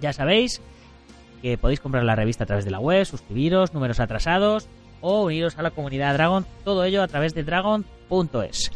[0.00, 0.60] Ya sabéis
[1.42, 4.68] que podéis comprar la revista a través de la web, suscribiros, números atrasados
[5.00, 8.70] o uniros a la comunidad Dragon, todo ello a través de dragon.es.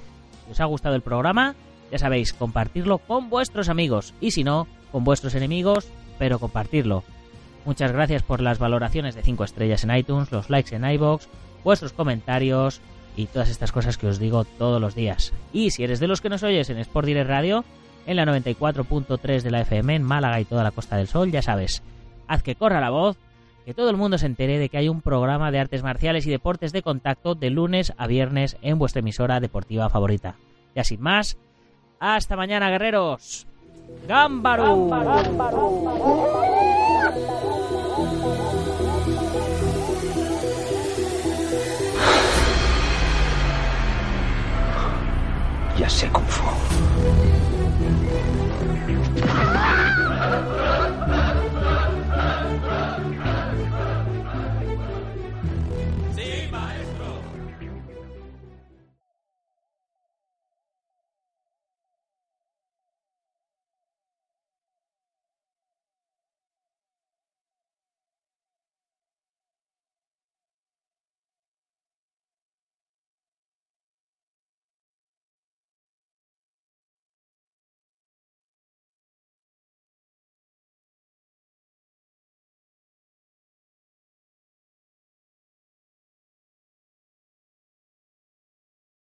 [0.45, 1.55] Si os ha gustado el programa,
[1.93, 5.87] ya sabéis, compartirlo con vuestros amigos y si no, con vuestros enemigos,
[6.19, 7.05] pero compartirlo.
[7.67, 11.29] Muchas gracias por las valoraciones de 5 estrellas en iTunes, los likes en iBox,
[11.63, 12.81] vuestros comentarios
[13.15, 15.35] y todas estas cosas que os digo todos los días.
[15.53, 17.63] Y si eres de los que nos oyes en Sport Direct Radio,
[18.07, 21.43] en la 94.3 de la FM en Málaga y toda la Costa del Sol, ya
[21.43, 21.83] sabes,
[22.27, 23.19] haz que corra la voz,
[23.67, 26.31] que todo el mundo se entere de que hay un programa de artes marciales y
[26.31, 30.37] deportes de contacto de lunes a viernes en vuestra emisora deportiva favorita.
[30.75, 31.37] Y sin más,
[32.03, 33.47] hasta mañana, guerreros.
[34.09, 34.91] ¡Gámbaro!
[45.79, 46.43] Ya sé Kung Fu.